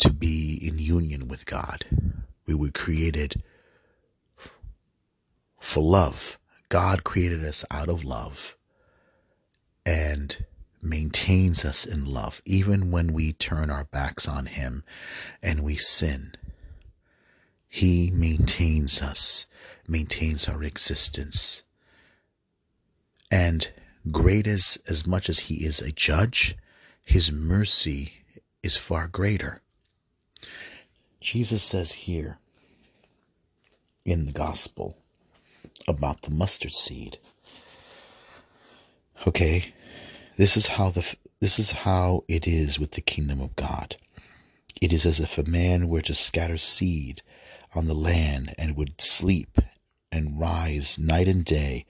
to 0.00 0.12
be 0.12 0.58
in 0.62 0.78
union 0.78 1.28
with 1.28 1.46
God. 1.46 1.84
We 2.46 2.54
were 2.54 2.70
created 2.70 3.42
for 5.58 5.82
love. 5.82 6.38
God 6.68 7.04
created 7.04 7.44
us 7.44 7.64
out 7.70 7.88
of 7.88 8.04
love 8.04 8.56
and 9.84 10.44
maintains 10.82 11.64
us 11.64 11.84
in 11.84 12.04
love, 12.04 12.40
even 12.44 12.90
when 12.90 13.12
we 13.12 13.32
turn 13.32 13.70
our 13.70 13.84
backs 13.84 14.26
on 14.26 14.46
Him 14.46 14.84
and 15.42 15.60
we 15.60 15.76
sin. 15.76 16.34
He 17.68 18.10
maintains 18.10 19.02
us, 19.02 19.46
maintains 19.86 20.48
our 20.48 20.62
existence. 20.62 21.62
And 23.30 23.70
great 24.10 24.46
as, 24.46 24.78
as 24.88 25.06
much 25.06 25.28
as 25.28 25.40
He 25.40 25.64
is 25.64 25.80
a 25.80 25.92
judge, 25.92 26.56
His 27.04 27.30
mercy 27.30 28.24
is 28.62 28.76
far 28.76 29.06
greater. 29.06 29.60
Jesus 31.20 31.62
says 31.62 31.92
here 31.92 32.38
in 34.04 34.24
the 34.24 34.32
gospel 34.32 34.96
about 35.86 36.22
the 36.22 36.30
mustard 36.30 36.72
seed. 36.72 37.18
Okay, 39.26 39.74
this 40.36 40.56
is 40.56 40.68
how 40.68 40.88
the 40.88 41.04
this 41.40 41.58
is 41.58 41.72
how 41.72 42.24
it 42.26 42.46
is 42.46 42.78
with 42.78 42.92
the 42.92 43.02
kingdom 43.02 43.40
of 43.40 43.54
God. 43.56 43.96
It 44.80 44.92
is 44.92 45.04
as 45.04 45.20
if 45.20 45.36
a 45.36 45.48
man 45.48 45.88
were 45.88 46.00
to 46.02 46.14
scatter 46.14 46.56
seed 46.56 47.22
on 47.74 47.86
the 47.86 47.94
land 47.94 48.54
and 48.56 48.76
would 48.76 49.00
sleep 49.00 49.58
and 50.10 50.40
rise 50.40 50.98
night 50.98 51.28
and 51.28 51.44
day, 51.44 51.84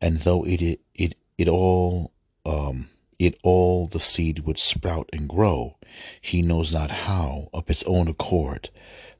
and 0.00 0.20
though 0.20 0.44
it 0.44 0.62
it 0.62 0.80
it, 0.94 1.14
it 1.36 1.48
all 1.48 2.12
um 2.46 2.88
it 3.18 3.38
all 3.42 3.86
the 3.86 4.00
seed 4.00 4.40
would 4.40 4.58
sprout 4.58 5.08
and 5.12 5.28
grow, 5.28 5.76
he 6.20 6.42
knows 6.42 6.72
not 6.72 6.90
how, 6.90 7.48
of 7.52 7.68
its 7.70 7.82
own 7.84 8.08
accord. 8.08 8.70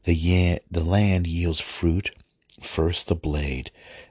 The, 0.05 0.15
ya- 0.15 0.59
the 0.71 0.85
land 0.85 1.27
yields 1.27 1.61
fruit, 1.61 2.11
first 2.61 3.09
the 3.09 3.15
blade, 3.15 3.71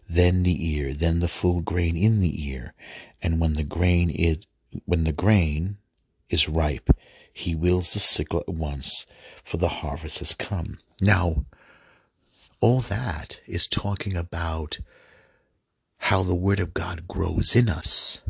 then 0.09 0.43
the 0.43 0.73
ear, 0.73 0.93
then 0.93 1.19
the 1.19 1.27
full 1.27 1.61
grain 1.61 1.95
in 1.97 2.19
the 2.19 2.49
ear. 2.49 2.73
And 3.21 3.39
when 3.39 3.53
the 3.53 3.63
grain 3.63 4.09
is, 4.09 4.45
when 4.85 5.03
the 5.03 5.11
grain 5.11 5.77
is 6.29 6.49
ripe, 6.49 6.89
he 7.31 7.55
wields 7.55 7.93
the 7.93 7.99
sickle 7.99 8.41
at 8.41 8.53
once, 8.53 9.05
for 9.43 9.57
the 9.57 9.69
harvest 9.69 10.19
has 10.19 10.33
come. 10.33 10.79
Now, 11.01 11.45
all 12.59 12.79
that 12.81 13.39
is 13.45 13.67
talking 13.67 14.15
about 14.15 14.79
how 15.97 16.23
the 16.23 16.35
Word 16.35 16.59
of 16.59 16.73
God 16.73 17.07
grows 17.07 17.55
in 17.55 17.69
us, 17.69 18.21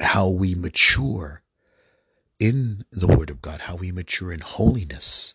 how 0.00 0.28
we 0.28 0.54
mature 0.54 1.42
in 2.38 2.84
the 2.92 3.06
Word 3.06 3.30
of 3.30 3.40
God, 3.40 3.62
how 3.62 3.76
we 3.76 3.92
mature 3.92 4.32
in 4.32 4.40
holiness. 4.40 5.34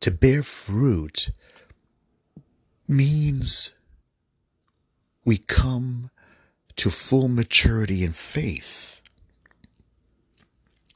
To 0.00 0.10
bear 0.10 0.42
fruit 0.42 1.30
means 2.86 3.74
we 5.24 5.38
come 5.38 6.10
to 6.76 6.90
full 6.90 7.28
maturity 7.28 8.04
in 8.04 8.12
faith. 8.12 9.00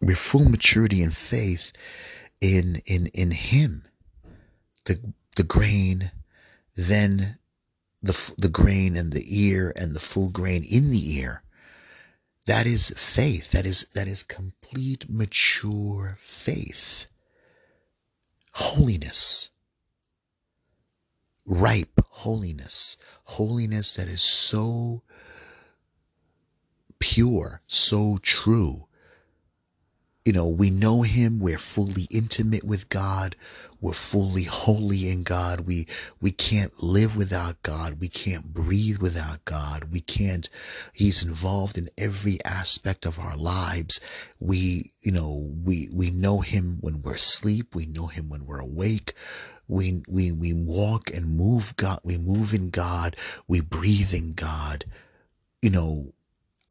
We're 0.00 0.16
full 0.16 0.44
maturity 0.48 1.02
in 1.02 1.10
faith 1.10 1.72
in 2.40 2.82
in 2.86 3.06
in 3.08 3.32
Him. 3.32 3.84
The 4.84 5.00
the 5.36 5.44
grain, 5.44 6.12
then 6.76 7.38
the 8.02 8.32
the 8.38 8.48
grain 8.48 8.96
and 8.96 9.12
the 9.12 9.24
ear 9.28 9.72
and 9.76 9.94
the 9.94 10.00
full 10.00 10.28
grain 10.28 10.64
in 10.64 10.90
the 10.90 11.16
ear 11.18 11.42
that 12.46 12.66
is 12.66 12.92
faith. 12.96 13.50
That 13.50 13.66
is, 13.66 13.86
that 13.94 14.08
is 14.08 14.22
complete 14.22 15.06
mature 15.08 16.18
faith. 16.20 17.06
Holiness. 18.52 19.50
Ripe 21.44 22.00
holiness. 22.08 22.96
Holiness 23.24 23.94
that 23.94 24.08
is 24.08 24.22
so 24.22 25.02
pure, 27.02 27.62
so 27.66 28.18
true, 28.22 28.86
you 30.24 30.32
know, 30.32 30.46
we 30.46 30.70
know 30.70 31.02
him. 31.02 31.40
We're 31.40 31.58
fully 31.58 32.04
intimate 32.10 32.62
with 32.62 32.88
God. 32.88 33.34
We're 33.80 33.92
fully 33.92 34.44
holy 34.44 35.10
in 35.10 35.24
God. 35.24 35.62
We, 35.62 35.88
we 36.20 36.30
can't 36.30 36.80
live 36.80 37.16
without 37.16 37.60
God. 37.64 38.00
We 38.00 38.08
can't 38.08 38.54
breathe 38.54 38.98
without 38.98 39.44
God. 39.44 39.88
We 39.90 40.00
can't, 40.00 40.48
he's 40.92 41.24
involved 41.24 41.76
in 41.76 41.90
every 41.98 42.38
aspect 42.44 43.04
of 43.04 43.18
our 43.18 43.36
lives. 43.36 43.98
We, 44.38 44.92
you 45.00 45.10
know, 45.10 45.50
we, 45.64 45.88
we 45.92 46.12
know 46.12 46.40
him 46.40 46.78
when 46.80 47.02
we're 47.02 47.14
asleep. 47.14 47.74
We 47.74 47.86
know 47.86 48.06
him 48.06 48.28
when 48.28 48.46
we're 48.46 48.60
awake. 48.60 49.14
We, 49.66 50.02
we, 50.06 50.30
we 50.30 50.52
walk 50.52 51.10
and 51.12 51.36
move 51.36 51.74
God. 51.76 51.98
We 52.04 52.18
move 52.18 52.54
in 52.54 52.70
God. 52.70 53.16
We 53.48 53.60
breathe 53.60 54.14
in 54.14 54.34
God. 54.34 54.84
You 55.60 55.70
know, 55.70 56.12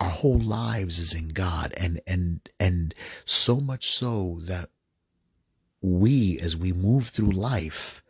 our 0.01 0.09
whole 0.09 0.39
lives 0.39 0.97
is 0.97 1.13
in 1.13 1.29
God 1.29 1.73
and 1.77 2.01
and 2.07 2.49
and 2.59 2.95
so 3.23 3.61
much 3.61 3.87
so 3.87 4.39
that 4.41 4.69
we 5.81 6.39
as 6.39 6.57
we 6.57 6.73
move 6.73 7.09
through 7.09 7.31
life 7.31 8.01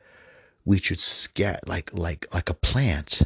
we 0.64 0.80
should 0.80 1.02
scat 1.02 1.68
like 1.68 1.94
like 1.94 2.34
like 2.34 2.50
a 2.50 2.54
plant. 2.54 3.24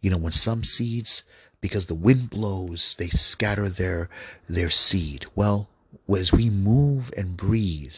You 0.00 0.10
know 0.10 0.18
when 0.18 0.32
some 0.32 0.62
seeds 0.62 1.24
because 1.60 1.86
the 1.86 1.94
wind 1.94 2.30
blows 2.30 2.94
they 2.94 3.08
scatter 3.08 3.68
their 3.68 4.08
their 4.48 4.70
seed. 4.70 5.26
Well 5.34 5.68
as 6.08 6.32
we 6.32 6.48
move 6.48 7.10
and 7.16 7.36
breathe 7.36 7.96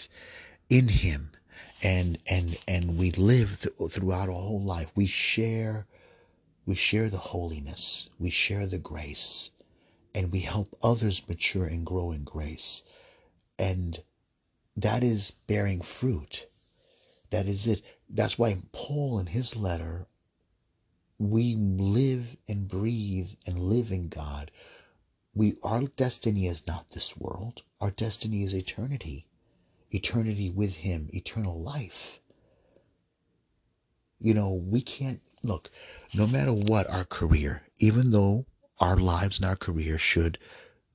in 0.70 0.88
him 0.88 1.32
and 1.82 2.16
and 2.30 2.56
and 2.66 2.96
we 2.96 3.10
live 3.10 3.60
th- 3.60 3.92
throughout 3.92 4.30
our 4.30 4.34
whole 4.34 4.62
life 4.62 4.90
we 4.94 5.06
share 5.06 5.86
we 6.64 6.74
share 6.74 7.10
the 7.10 7.18
holiness 7.18 8.08
we 8.18 8.30
share 8.30 8.66
the 8.66 8.78
grace 8.78 9.50
and 10.14 10.32
we 10.32 10.40
help 10.40 10.76
others 10.82 11.28
mature 11.28 11.66
and 11.66 11.86
grow 11.86 12.12
in 12.12 12.24
grace. 12.24 12.84
And 13.58 14.00
that 14.76 15.02
is 15.02 15.30
bearing 15.30 15.80
fruit. 15.82 16.46
That 17.30 17.46
is 17.46 17.66
it. 17.66 17.82
That's 18.08 18.38
why 18.38 18.58
Paul, 18.72 19.18
in 19.18 19.26
his 19.26 19.56
letter, 19.56 20.06
we 21.18 21.54
live 21.54 22.36
and 22.48 22.68
breathe 22.68 23.30
and 23.46 23.58
live 23.58 23.90
in 23.90 24.08
God. 24.08 24.50
We 25.34 25.56
our 25.62 25.82
destiny 25.82 26.46
is 26.46 26.66
not 26.66 26.90
this 26.90 27.16
world. 27.16 27.62
Our 27.80 27.90
destiny 27.90 28.42
is 28.42 28.54
eternity. 28.54 29.26
Eternity 29.90 30.50
with 30.50 30.76
him, 30.76 31.08
eternal 31.12 31.62
life. 31.62 32.20
You 34.20 34.34
know, 34.34 34.52
we 34.52 34.80
can't 34.82 35.20
look, 35.42 35.70
no 36.14 36.26
matter 36.26 36.52
what 36.52 36.88
our 36.88 37.04
career, 37.04 37.62
even 37.78 38.10
though 38.10 38.46
our 38.82 38.96
lives 38.96 39.38
and 39.38 39.46
our 39.46 39.56
career 39.56 39.96
should 39.96 40.38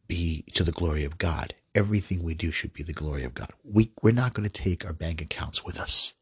be 0.08 0.44
to 0.54 0.64
the 0.64 0.74
glory 0.74 1.06
of 1.06 1.18
God. 1.18 1.56
Everything 1.74 2.22
we 2.22 2.36
do 2.36 2.52
should 2.52 2.74
be 2.74 2.84
the 2.84 2.94
glory 2.94 3.24
of 3.24 3.34
God. 3.34 3.50
We, 3.64 3.92
we're 4.04 4.14
not 4.14 4.34
going 4.34 4.48
to 4.48 4.62
take 4.64 4.86
our 4.86 4.94
bank 4.94 5.22
accounts 5.22 5.64
with 5.64 5.80
us. 5.80 6.14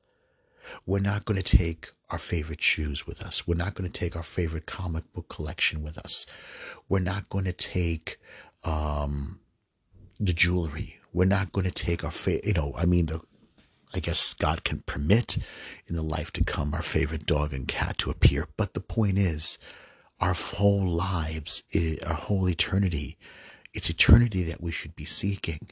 We're 0.86 1.00
not 1.00 1.26
going 1.26 1.42
to 1.42 1.58
take 1.58 1.92
our 2.12 2.20
favorite 2.20 2.62
shoes 2.62 3.08
with 3.08 3.24
us. 3.24 3.48
We're 3.48 3.56
not 3.56 3.74
going 3.74 3.92
to 3.92 4.00
take 4.00 4.16
our 4.16 4.24
favorite 4.24 4.68
comic 4.68 5.12
book 5.14 5.28
collection 5.28 5.82
with 5.82 5.98
us. 5.98 6.28
We're 6.88 7.00
not 7.00 7.30
going 7.30 7.46
to 7.46 7.54
take 7.54 8.20
um, 8.64 9.40
the 10.20 10.34
jewelry. 10.34 11.00
We're 11.14 11.26
not 11.26 11.52
going 11.52 11.66
to 11.66 11.72
take 11.72 12.04
our, 12.04 12.12
fa- 12.12 12.46
you 12.46 12.54
know, 12.54 12.74
I 12.78 12.86
mean, 12.86 13.08
the, 13.08 13.22
I 13.94 14.00
guess 14.00 14.34
God 14.34 14.64
can 14.64 14.84
permit 14.86 15.38
in 15.88 15.96
the 15.96 16.04
life 16.04 16.32
to 16.34 16.44
come 16.44 16.74
our 16.76 16.84
favorite 16.84 17.26
dog 17.26 17.54
and 17.54 17.68
cat 17.68 17.98
to 18.00 18.12
appear. 18.12 18.48
But 18.58 18.74
the 18.76 18.82
point 18.82 19.18
is, 19.18 19.58
our 20.20 20.34
whole 20.34 20.88
lives, 20.88 21.64
our 22.06 22.14
whole 22.14 22.50
eternity, 22.50 23.18
it's 23.74 23.90
eternity 23.90 24.44
that 24.44 24.62
we 24.62 24.72
should 24.72 24.96
be 24.96 25.06
seeking. 25.06 25.68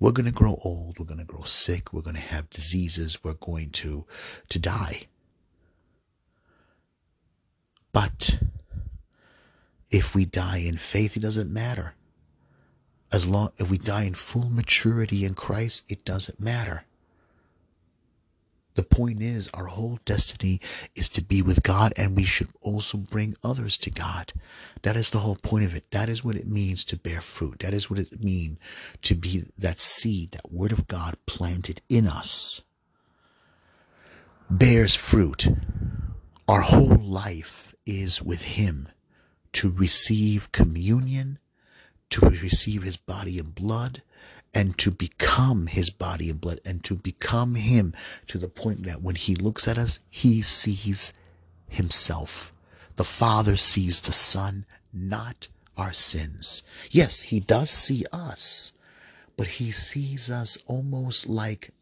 We're 0.00 0.12
going 0.12 0.26
to 0.26 0.32
grow 0.32 0.58
old. 0.64 0.98
We're 0.98 1.06
going 1.06 1.18
to 1.18 1.26
grow 1.26 1.42
sick. 1.42 1.92
We're 1.92 2.02
going 2.02 2.16
to 2.16 2.22
have 2.22 2.50
diseases. 2.50 3.22
We're 3.22 3.34
going 3.34 3.70
to, 3.70 4.06
to 4.48 4.58
die. 4.58 5.02
But 7.92 8.40
if 9.90 10.14
we 10.14 10.24
die 10.24 10.58
in 10.58 10.76
faith, 10.76 11.16
it 11.16 11.20
doesn't 11.20 11.50
matter. 11.50 11.94
As 13.10 13.26
long 13.26 13.52
if 13.56 13.70
we 13.70 13.78
die 13.78 14.04
in 14.04 14.14
full 14.14 14.48
maturity 14.50 15.24
in 15.24 15.34
Christ, 15.34 15.84
it 15.88 16.04
doesn't 16.04 16.38
matter. 16.38 16.84
The 18.78 18.84
point 18.84 19.20
is, 19.20 19.50
our 19.52 19.66
whole 19.66 19.98
destiny 20.04 20.60
is 20.94 21.08
to 21.08 21.20
be 21.20 21.42
with 21.42 21.64
God, 21.64 21.92
and 21.96 22.14
we 22.14 22.22
should 22.22 22.50
also 22.62 22.96
bring 22.96 23.34
others 23.42 23.76
to 23.78 23.90
God. 23.90 24.32
That 24.82 24.96
is 24.96 25.10
the 25.10 25.18
whole 25.18 25.34
point 25.34 25.64
of 25.64 25.74
it. 25.74 25.90
That 25.90 26.08
is 26.08 26.22
what 26.22 26.36
it 26.36 26.46
means 26.46 26.84
to 26.84 26.96
bear 26.96 27.20
fruit. 27.20 27.58
That 27.58 27.74
is 27.74 27.90
what 27.90 27.98
it 27.98 28.22
means 28.22 28.58
to 29.02 29.16
be 29.16 29.46
that 29.58 29.80
seed, 29.80 30.30
that 30.30 30.52
word 30.52 30.70
of 30.70 30.86
God 30.86 31.16
planted 31.26 31.82
in 31.88 32.06
us. 32.06 32.62
Bears 34.48 34.94
fruit. 34.94 35.48
Our 36.46 36.60
whole 36.60 36.94
life 36.94 37.74
is 37.84 38.22
with 38.22 38.42
Him 38.42 38.90
to 39.54 39.72
receive 39.72 40.52
communion, 40.52 41.40
to 42.10 42.28
receive 42.28 42.84
His 42.84 42.96
body 42.96 43.40
and 43.40 43.52
blood, 43.52 44.02
and 44.54 44.76
to 44.78 44.90
become 44.90 45.66
his 45.66 45.90
body 45.90 46.30
and 46.30 46.40
blood 46.40 46.60
and 46.64 46.82
to 46.84 46.94
become 46.96 47.54
him 47.54 47.94
to 48.26 48.38
the 48.38 48.48
point 48.48 48.84
that 48.84 49.02
when 49.02 49.14
he 49.14 49.34
looks 49.34 49.68
at 49.68 49.78
us, 49.78 50.00
he 50.10 50.42
sees 50.42 51.12
himself. 51.68 52.52
The 52.96 53.04
Father 53.04 53.56
sees 53.56 54.00
the 54.00 54.12
Son, 54.12 54.64
not 54.92 55.48
our 55.76 55.92
sins. 55.92 56.62
Yes, 56.90 57.22
he 57.22 57.40
does 57.40 57.70
see 57.70 58.04
us, 58.12 58.72
but 59.36 59.46
he 59.46 59.70
sees 59.70 60.30
us 60.30 60.58
almost 60.66 61.28
like 61.28 61.72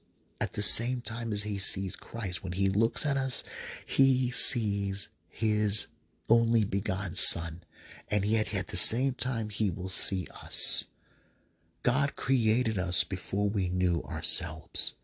at 0.40 0.52
the 0.52 0.62
same 0.62 1.00
time 1.00 1.32
as 1.32 1.44
he 1.44 1.56
sees 1.58 1.96
Christ. 1.96 2.44
When 2.44 2.52
he 2.52 2.68
looks 2.68 3.06
at 3.06 3.16
us, 3.16 3.44
he 3.86 4.30
sees 4.30 5.08
his 5.28 5.88
only 6.28 6.64
begotten 6.64 7.14
Son. 7.14 7.62
And 8.10 8.24
yet 8.24 8.54
at 8.54 8.68
the 8.68 8.76
same 8.76 9.14
time, 9.14 9.48
he 9.48 9.70
will 9.70 9.88
see 9.88 10.26
us. 10.42 10.88
God 11.86 12.16
created 12.16 12.78
us 12.78 13.04
before 13.04 13.48
we 13.48 13.68
knew 13.68 14.02
ourselves. 14.02 14.96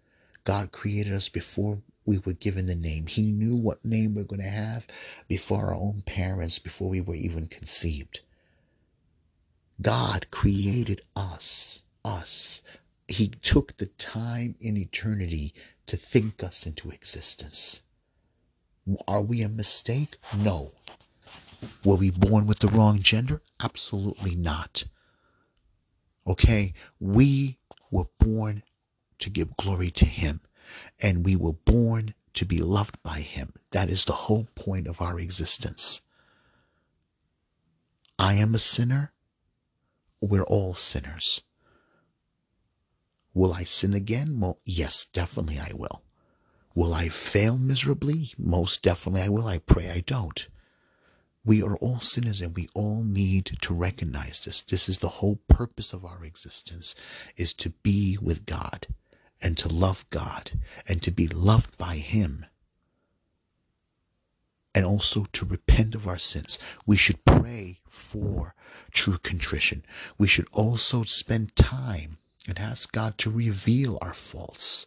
God 0.42 0.72
created 0.72 1.12
us 1.12 1.28
before 1.28 1.78
we 2.04 2.18
were 2.18 2.32
given 2.32 2.66
the 2.66 2.74
name. 2.74 3.06
He 3.06 3.30
knew 3.30 3.54
what 3.54 3.84
name 3.84 4.16
we 4.16 4.22
we're 4.22 4.26
going 4.26 4.42
to 4.42 4.48
have 4.48 4.88
before 5.28 5.66
our 5.66 5.74
own 5.76 6.02
parents, 6.04 6.58
before 6.58 6.88
we 6.88 7.00
were 7.00 7.14
even 7.14 7.46
conceived. 7.46 8.22
God 9.80 10.26
created 10.32 11.02
us, 11.14 11.82
us. 12.04 12.62
He 13.06 13.28
took 13.28 13.76
the 13.76 13.86
time 13.86 14.56
in 14.60 14.76
eternity 14.76 15.54
to 15.86 15.96
think 15.96 16.42
us 16.42 16.66
into 16.66 16.90
existence. 16.90 17.82
Are 19.06 19.22
we 19.22 19.42
a 19.42 19.48
mistake? 19.48 20.16
No. 20.36 20.72
Were 21.84 21.94
we 21.94 22.10
born 22.10 22.48
with 22.48 22.58
the 22.58 22.66
wrong 22.66 22.98
gender? 22.98 23.40
Absolutely 23.60 24.34
not. 24.34 24.82
Okay? 26.26 26.72
We 27.00 27.58
were 27.90 28.06
born 28.18 28.62
to 29.18 29.30
give 29.30 29.56
glory 29.56 29.90
to 29.90 30.04
Him, 30.04 30.40
and 31.00 31.24
we 31.24 31.36
were 31.36 31.52
born 31.52 32.14
to 32.34 32.44
be 32.44 32.58
loved 32.58 33.02
by 33.02 33.20
Him. 33.20 33.52
That 33.70 33.90
is 33.90 34.04
the 34.04 34.12
whole 34.12 34.48
point 34.54 34.86
of 34.86 35.00
our 35.00 35.18
existence. 35.18 36.00
I 38.18 38.34
am 38.34 38.54
a 38.54 38.58
sinner. 38.58 39.12
We're 40.20 40.44
all 40.44 40.74
sinners. 40.74 41.42
Will 43.34 43.52
I 43.52 43.64
sin 43.64 43.94
again? 43.94 44.38
Well, 44.40 44.58
yes, 44.64 45.04
definitely 45.04 45.58
I 45.58 45.72
will. 45.74 46.02
Will 46.74 46.94
I 46.94 47.08
fail 47.08 47.58
miserably? 47.58 48.32
Most 48.38 48.82
definitely 48.82 49.22
I 49.22 49.28
will. 49.28 49.46
I 49.46 49.58
pray 49.58 49.90
I 49.90 50.00
don't. 50.00 50.48
We 51.44 51.62
are 51.62 51.76
all 51.76 51.98
sinners 51.98 52.40
and 52.40 52.54
we 52.54 52.68
all 52.72 53.02
need 53.02 53.46
to 53.62 53.74
recognize 53.74 54.40
this. 54.40 54.60
This 54.60 54.88
is 54.88 54.98
the 54.98 55.08
whole 55.08 55.40
purpose 55.48 55.92
of 55.92 56.04
our 56.04 56.24
existence 56.24 56.94
is 57.36 57.52
to 57.54 57.70
be 57.70 58.16
with 58.20 58.46
God 58.46 58.86
and 59.40 59.58
to 59.58 59.68
love 59.68 60.08
God 60.10 60.52
and 60.86 61.02
to 61.02 61.10
be 61.10 61.26
loved 61.26 61.76
by 61.76 61.96
him 61.96 62.46
and 64.74 64.84
also 64.84 65.26
to 65.32 65.44
repent 65.44 65.94
of 65.94 66.06
our 66.06 66.18
sins. 66.18 66.58
We 66.86 66.96
should 66.96 67.24
pray 67.24 67.80
for 67.88 68.54
true 68.90 69.18
contrition. 69.18 69.84
We 70.18 70.28
should 70.28 70.48
also 70.52 71.02
spend 71.02 71.56
time 71.56 72.18
and 72.48 72.58
ask 72.58 72.92
God 72.92 73.18
to 73.18 73.30
reveal 73.30 73.98
our 74.00 74.14
faults. 74.14 74.86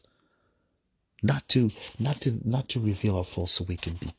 Not 1.22 1.48
to 1.50 1.72
not 2.00 2.22
to 2.22 2.40
not 2.48 2.70
to 2.70 2.80
reveal 2.80 3.18
our 3.18 3.24
faults 3.24 3.54
so 3.54 3.64
we 3.64 3.78
can 3.78 3.94
be 3.94 4.12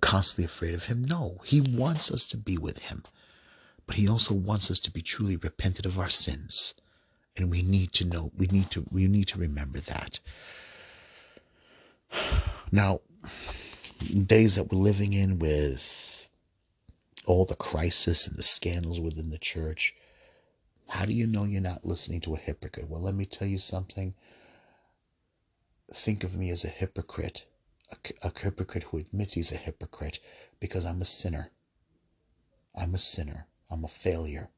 constantly 0.00 0.44
afraid 0.44 0.74
of 0.74 0.86
him. 0.86 1.04
No, 1.04 1.40
he 1.44 1.60
wants 1.60 2.10
us 2.10 2.26
to 2.26 2.36
be 2.36 2.56
with 2.56 2.78
him. 2.78 3.02
But 3.86 3.96
he 3.96 4.08
also 4.08 4.34
wants 4.34 4.70
us 4.70 4.78
to 4.80 4.90
be 4.90 5.00
truly 5.00 5.36
repentant 5.36 5.86
of 5.86 5.98
our 5.98 6.10
sins. 6.10 6.74
And 7.36 7.50
we 7.50 7.62
need 7.62 7.92
to 7.94 8.04
know, 8.04 8.32
we 8.36 8.46
need 8.46 8.70
to, 8.72 8.84
we 8.90 9.06
need 9.06 9.28
to 9.28 9.38
remember 9.38 9.80
that. 9.80 10.20
Now, 12.70 13.00
days 14.26 14.56
that 14.56 14.70
we're 14.70 14.78
living 14.78 15.12
in 15.12 15.38
with 15.38 16.28
all 17.26 17.44
the 17.44 17.54
crisis 17.54 18.26
and 18.26 18.36
the 18.36 18.42
scandals 18.42 19.00
within 19.00 19.30
the 19.30 19.38
church, 19.38 19.94
how 20.88 21.04
do 21.04 21.12
you 21.12 21.26
know 21.26 21.44
you're 21.44 21.60
not 21.60 21.84
listening 21.84 22.20
to 22.22 22.34
a 22.34 22.38
hypocrite? 22.38 22.88
Well, 22.88 23.00
let 23.00 23.14
me 23.14 23.24
tell 23.24 23.48
you 23.48 23.58
something. 23.58 24.14
Think 25.92 26.24
of 26.24 26.36
me 26.36 26.50
as 26.50 26.64
a 26.64 26.68
hypocrite 26.68 27.46
a, 28.22 28.32
hypocrite 28.40 28.84
who 28.84 28.98
admits 28.98 29.34
he's 29.34 29.52
a 29.52 29.56
hypocrite 29.56 30.20
because 30.60 30.84
I'm 30.84 31.00
a 31.00 31.06
sinner. 31.06 31.50
I'm 32.74 32.94
a 32.94 32.98
sinner. 32.98 33.46
I'm 33.70 33.84
a 33.84 33.88
failure. 33.88 34.50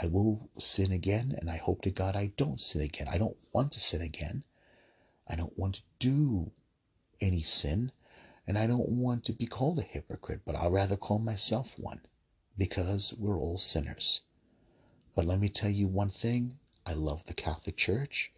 I 0.00 0.06
will 0.06 0.48
sin 0.58 0.92
again, 0.92 1.34
and 1.38 1.50
I 1.50 1.56
hope 1.56 1.82
to 1.82 1.90
God 1.90 2.14
I 2.14 2.32
don't 2.36 2.60
sin 2.60 2.82
again. 2.82 3.08
I 3.08 3.18
don't 3.18 3.36
want 3.52 3.72
to 3.72 3.80
sin 3.80 4.00
again. 4.00 4.44
I 5.26 5.34
don't 5.34 5.58
want 5.58 5.76
to 5.76 5.82
do 5.98 6.52
any 7.20 7.42
sin, 7.42 7.92
and 8.46 8.58
I 8.58 8.66
don't 8.66 8.88
want 8.88 9.24
to 9.24 9.32
be 9.32 9.46
called 9.46 9.78
a 9.78 9.82
hypocrite, 9.82 10.42
but 10.44 10.54
I'll 10.54 10.70
rather 10.70 10.96
call 10.96 11.18
myself 11.18 11.78
one 11.78 12.00
because 12.56 13.12
we're 13.18 13.38
all 13.38 13.58
sinners. 13.58 14.22
But 15.14 15.24
let 15.24 15.40
me 15.40 15.48
tell 15.48 15.70
you 15.70 15.88
one 15.88 16.10
thing 16.10 16.58
I 16.86 16.92
love 16.92 17.26
the 17.26 17.34
Catholic 17.34 17.76
Church, 17.76 18.32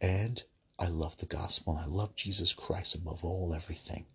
and 0.00 0.42
I 0.78 0.86
love 0.86 1.16
the 1.18 1.26
gospel. 1.26 1.80
I 1.82 1.86
love 1.86 2.14
Jesus 2.14 2.52
Christ 2.52 2.94
above 2.94 3.24
all 3.24 3.54
everything. 3.54 4.06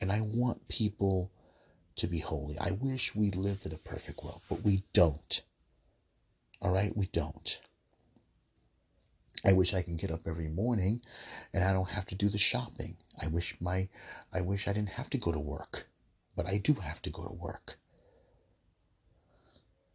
And 0.00 0.10
I 0.10 0.20
want 0.20 0.68
people 0.68 1.30
to 1.96 2.06
be 2.06 2.18
holy. 2.18 2.58
I 2.58 2.72
wish 2.72 3.14
we 3.14 3.30
lived 3.30 3.66
in 3.66 3.72
a 3.72 3.78
perfect 3.78 4.22
world, 4.22 4.42
but 4.48 4.62
we 4.62 4.82
don't. 4.92 5.42
All 6.60 6.72
right? 6.72 6.96
We 6.96 7.06
don't. 7.06 7.60
I 9.44 9.52
wish 9.52 9.74
I 9.74 9.82
can 9.82 9.96
get 9.96 10.10
up 10.10 10.26
every 10.26 10.48
morning 10.48 11.02
and 11.52 11.64
I 11.64 11.72
don't 11.72 11.90
have 11.90 12.06
to 12.06 12.14
do 12.14 12.28
the 12.28 12.38
shopping. 12.38 12.96
I 13.20 13.26
wish 13.26 13.56
my 13.60 13.88
I 14.32 14.40
wish 14.40 14.68
I 14.68 14.72
didn't 14.72 14.90
have 14.90 15.10
to 15.10 15.18
go 15.18 15.32
to 15.32 15.40
work, 15.40 15.88
but 16.36 16.46
I 16.46 16.58
do 16.58 16.74
have 16.74 17.02
to 17.02 17.10
go 17.10 17.24
to 17.24 17.32
work. 17.32 17.78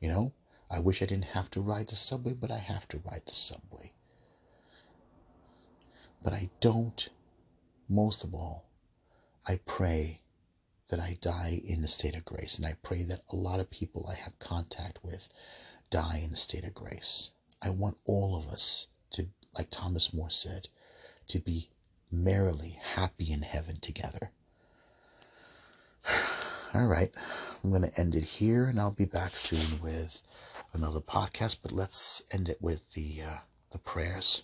You 0.01 0.09
know, 0.09 0.33
I 0.69 0.79
wish 0.79 1.01
I 1.01 1.05
didn't 1.05 1.33
have 1.35 1.49
to 1.51 1.61
ride 1.61 1.87
the 1.87 1.95
subway, 1.95 2.33
but 2.33 2.51
I 2.51 2.57
have 2.57 2.87
to 2.89 2.99
ride 2.99 3.23
the 3.25 3.33
subway. 3.33 3.93
But 6.27 6.33
I 6.33 6.49
don't, 6.59 7.07
most 7.87 8.21
of 8.21 8.35
all, 8.35 8.65
I 9.45 9.61
pray 9.65 10.19
that 10.89 10.99
I 10.99 11.17
die 11.21 11.61
in 11.63 11.85
a 11.85 11.87
state 11.87 12.17
of 12.17 12.25
grace. 12.25 12.57
And 12.57 12.67
I 12.67 12.75
pray 12.83 13.03
that 13.03 13.23
a 13.31 13.37
lot 13.37 13.61
of 13.61 13.71
people 13.71 14.09
I 14.11 14.15
have 14.15 14.37
contact 14.37 14.99
with 15.01 15.29
die 15.89 16.19
in 16.21 16.33
a 16.33 16.35
state 16.35 16.65
of 16.65 16.73
grace. 16.73 17.31
I 17.61 17.69
want 17.69 17.95
all 18.03 18.35
of 18.35 18.49
us 18.49 18.87
to, 19.11 19.27
like 19.57 19.69
Thomas 19.71 20.13
More 20.13 20.29
said, 20.29 20.67
to 21.29 21.39
be 21.39 21.69
merrily 22.11 22.77
happy 22.95 23.31
in 23.31 23.43
heaven 23.43 23.77
together. 23.79 24.31
All 26.73 26.87
right, 26.87 27.15
I'm 27.63 27.69
going 27.69 27.83
to 27.83 27.97
end 27.97 28.15
it 28.15 28.25
here 28.25 28.65
and 28.65 28.81
I'll 28.81 28.91
be 28.91 29.05
back 29.05 29.37
soon 29.37 29.81
with 29.81 30.21
another 30.73 30.99
podcast, 30.99 31.59
but 31.63 31.71
let's 31.71 32.23
end 32.33 32.49
it 32.49 32.61
with 32.61 32.95
the, 32.95 33.21
uh, 33.25 33.37
the 33.71 33.77
prayers. 33.77 34.43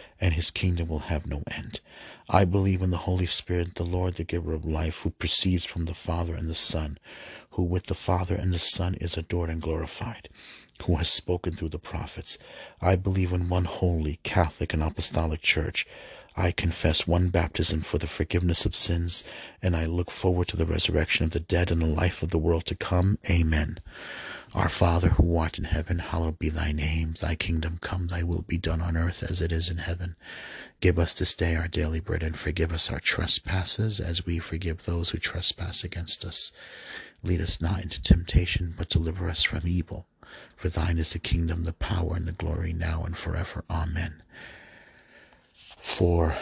and 0.21 0.35
his 0.35 0.51
kingdom 0.51 0.87
will 0.87 0.99
have 0.99 1.25
no 1.25 1.41
end. 1.47 1.81
I 2.29 2.45
believe 2.45 2.81
in 2.81 2.91
the 2.91 2.97
Holy 2.97 3.25
Spirit, 3.25 3.75
the 3.75 3.83
Lord, 3.83 4.13
the 4.13 4.23
giver 4.23 4.53
of 4.53 4.63
life, 4.63 4.99
who 4.99 5.09
proceeds 5.09 5.65
from 5.65 5.85
the 5.85 5.95
Father 5.95 6.35
and 6.35 6.47
the 6.47 6.55
Son, 6.55 6.99
who 7.51 7.63
with 7.63 7.87
the 7.87 7.95
Father 7.95 8.35
and 8.35 8.53
the 8.53 8.59
Son 8.59 8.93
is 8.95 9.17
adored 9.17 9.49
and 9.49 9.61
glorified, 9.61 10.29
who 10.83 10.95
has 10.97 11.09
spoken 11.09 11.55
through 11.55 11.69
the 11.69 11.79
prophets. 11.79 12.37
I 12.81 12.95
believe 12.95 13.33
in 13.33 13.49
one 13.49 13.65
holy, 13.65 14.19
Catholic, 14.23 14.73
and 14.73 14.83
Apostolic 14.83 15.41
Church. 15.41 15.85
I 16.35 16.51
confess 16.51 17.05
one 17.05 17.27
baptism 17.27 17.81
for 17.81 17.97
the 17.97 18.07
forgiveness 18.07 18.65
of 18.65 18.75
sins, 18.75 19.25
and 19.61 19.75
I 19.75 19.85
look 19.85 20.09
forward 20.09 20.47
to 20.49 20.57
the 20.57 20.65
resurrection 20.65 21.25
of 21.25 21.31
the 21.31 21.41
dead 21.41 21.71
and 21.71 21.81
the 21.81 21.85
life 21.85 22.23
of 22.23 22.29
the 22.29 22.37
world 22.37 22.65
to 22.67 22.75
come. 22.75 23.17
Amen. 23.29 23.79
Our 24.55 24.69
Father, 24.69 25.09
who 25.09 25.37
art 25.37 25.57
in 25.57 25.65
heaven, 25.65 25.99
hallowed 25.99 26.39
be 26.39 26.47
thy 26.47 26.71
name. 26.71 27.15
Thy 27.19 27.35
kingdom 27.35 27.79
come, 27.81 28.07
thy 28.07 28.23
will 28.23 28.43
be 28.43 28.57
done 28.57 28.81
on 28.81 28.95
earth 28.95 29.23
as 29.23 29.41
it 29.41 29.51
is 29.51 29.69
in 29.69 29.77
heaven. 29.77 30.15
Give 30.79 30.97
us 30.97 31.13
this 31.13 31.35
day 31.35 31.55
our 31.55 31.67
daily 31.67 31.99
bread, 31.99 32.23
and 32.23 32.37
forgive 32.37 32.71
us 32.71 32.89
our 32.89 32.99
trespasses, 32.99 33.99
as 33.99 34.25
we 34.25 34.39
forgive 34.39 34.85
those 34.85 35.09
who 35.09 35.17
trespass 35.17 35.83
against 35.83 36.23
us. 36.23 36.53
Lead 37.23 37.41
us 37.41 37.59
not 37.59 37.81
into 37.81 38.01
temptation, 38.01 38.73
but 38.77 38.89
deliver 38.89 39.29
us 39.29 39.43
from 39.43 39.67
evil. 39.67 40.07
For 40.55 40.69
thine 40.69 40.97
is 40.97 41.11
the 41.11 41.19
kingdom, 41.19 41.65
the 41.65 41.73
power, 41.73 42.15
and 42.15 42.25
the 42.25 42.31
glory, 42.31 42.71
now 42.71 43.03
and 43.03 43.17
forever. 43.17 43.65
Amen 43.69 44.23
for 45.81 46.35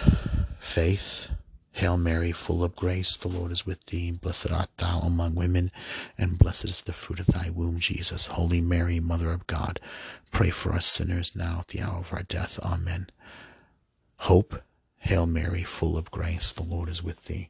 faith. 0.59 1.31
Hail 1.71 1.97
Mary, 1.97 2.33
full 2.33 2.63
of 2.63 2.75
grace, 2.75 3.15
the 3.15 3.29
Lord 3.29 3.51
is 3.51 3.65
with 3.65 3.85
thee. 3.85 4.11
Blessed 4.11 4.51
art 4.51 4.69
thou 4.77 4.99
among 4.99 5.35
women, 5.35 5.71
and 6.17 6.37
blessed 6.37 6.65
is 6.65 6.81
the 6.81 6.93
fruit 6.93 7.19
of 7.21 7.27
thy 7.27 7.49
womb, 7.49 7.79
Jesus. 7.79 8.27
Holy 8.27 8.59
Mary, 8.59 8.99
Mother 8.99 9.31
of 9.31 9.47
God, 9.47 9.79
pray 10.29 10.49
for 10.49 10.73
us 10.73 10.85
sinners 10.85 11.35
now 11.35 11.59
at 11.61 11.69
the 11.69 11.81
hour 11.81 11.99
of 11.99 12.11
our 12.11 12.23
death. 12.23 12.59
Amen. 12.63 13.07
Hope. 14.17 14.61
Hail 15.01 15.25
Mary, 15.25 15.63
full 15.63 15.97
of 15.97 16.11
grace, 16.11 16.51
the 16.51 16.63
Lord 16.63 16.89
is 16.89 17.01
with 17.01 17.23
thee. 17.25 17.49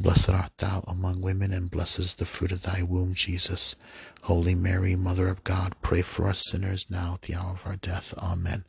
Blessed 0.00 0.30
art 0.30 0.52
thou 0.56 0.82
among 0.88 1.20
women, 1.20 1.52
and 1.52 1.70
blessed 1.70 1.98
is 1.98 2.14
the 2.14 2.24
fruit 2.24 2.52
of 2.52 2.62
thy 2.62 2.82
womb, 2.82 3.12
Jesus. 3.12 3.76
Holy 4.22 4.54
Mary, 4.54 4.96
Mother 4.96 5.28
of 5.28 5.44
God, 5.44 5.74
pray 5.82 6.00
for 6.00 6.26
us 6.28 6.46
sinners 6.46 6.86
now 6.88 7.14
at 7.14 7.22
the 7.22 7.34
hour 7.34 7.50
of 7.50 7.66
our 7.66 7.76
death. 7.76 8.14
Amen. 8.16 8.64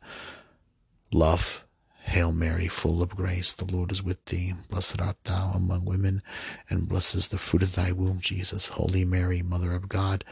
Love. 1.10 1.64
Hail 2.08 2.32
Mary, 2.32 2.68
full 2.68 3.02
of 3.02 3.16
grace, 3.16 3.52
the 3.52 3.64
Lord 3.70 3.92
is 3.92 4.02
with 4.02 4.24
thee. 4.24 4.54
Blessed 4.70 5.00
art 5.02 5.22
thou 5.24 5.52
among 5.54 5.84
women, 5.84 6.22
and 6.70 6.88
blessed 6.88 7.14
is 7.14 7.28
the 7.28 7.38
fruit 7.38 7.62
of 7.62 7.74
thy 7.74 7.92
womb, 7.92 8.20
Jesus. 8.20 8.68
Holy 8.68 9.04
Mary, 9.04 9.42
Mother 9.42 9.74
of 9.74 9.88
God, 9.88 10.24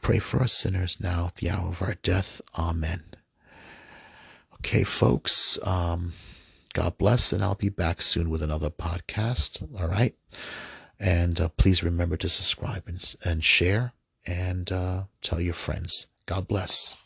pray 0.00 0.18
for 0.18 0.42
us 0.42 0.54
sinners 0.54 0.98
now 1.00 1.26
at 1.26 1.36
the 1.36 1.50
hour 1.50 1.68
of 1.68 1.82
our 1.82 1.94
death. 2.02 2.40
Amen. 2.58 3.02
Okay, 4.54 4.84
folks, 4.84 5.58
um, 5.62 6.14
God 6.72 6.96
bless, 6.98 7.32
and 7.32 7.42
I'll 7.42 7.54
be 7.54 7.68
back 7.68 8.00
soon 8.00 8.30
with 8.30 8.42
another 8.42 8.70
podcast. 8.70 9.66
All 9.78 9.88
right. 9.88 10.14
And 10.98 11.40
uh, 11.40 11.48
please 11.50 11.84
remember 11.84 12.16
to 12.16 12.28
subscribe 12.28 12.84
and, 12.86 13.14
and 13.24 13.44
share 13.44 13.92
and 14.26 14.72
uh, 14.72 15.04
tell 15.22 15.40
your 15.40 15.54
friends. 15.54 16.08
God 16.26 16.48
bless. 16.48 16.96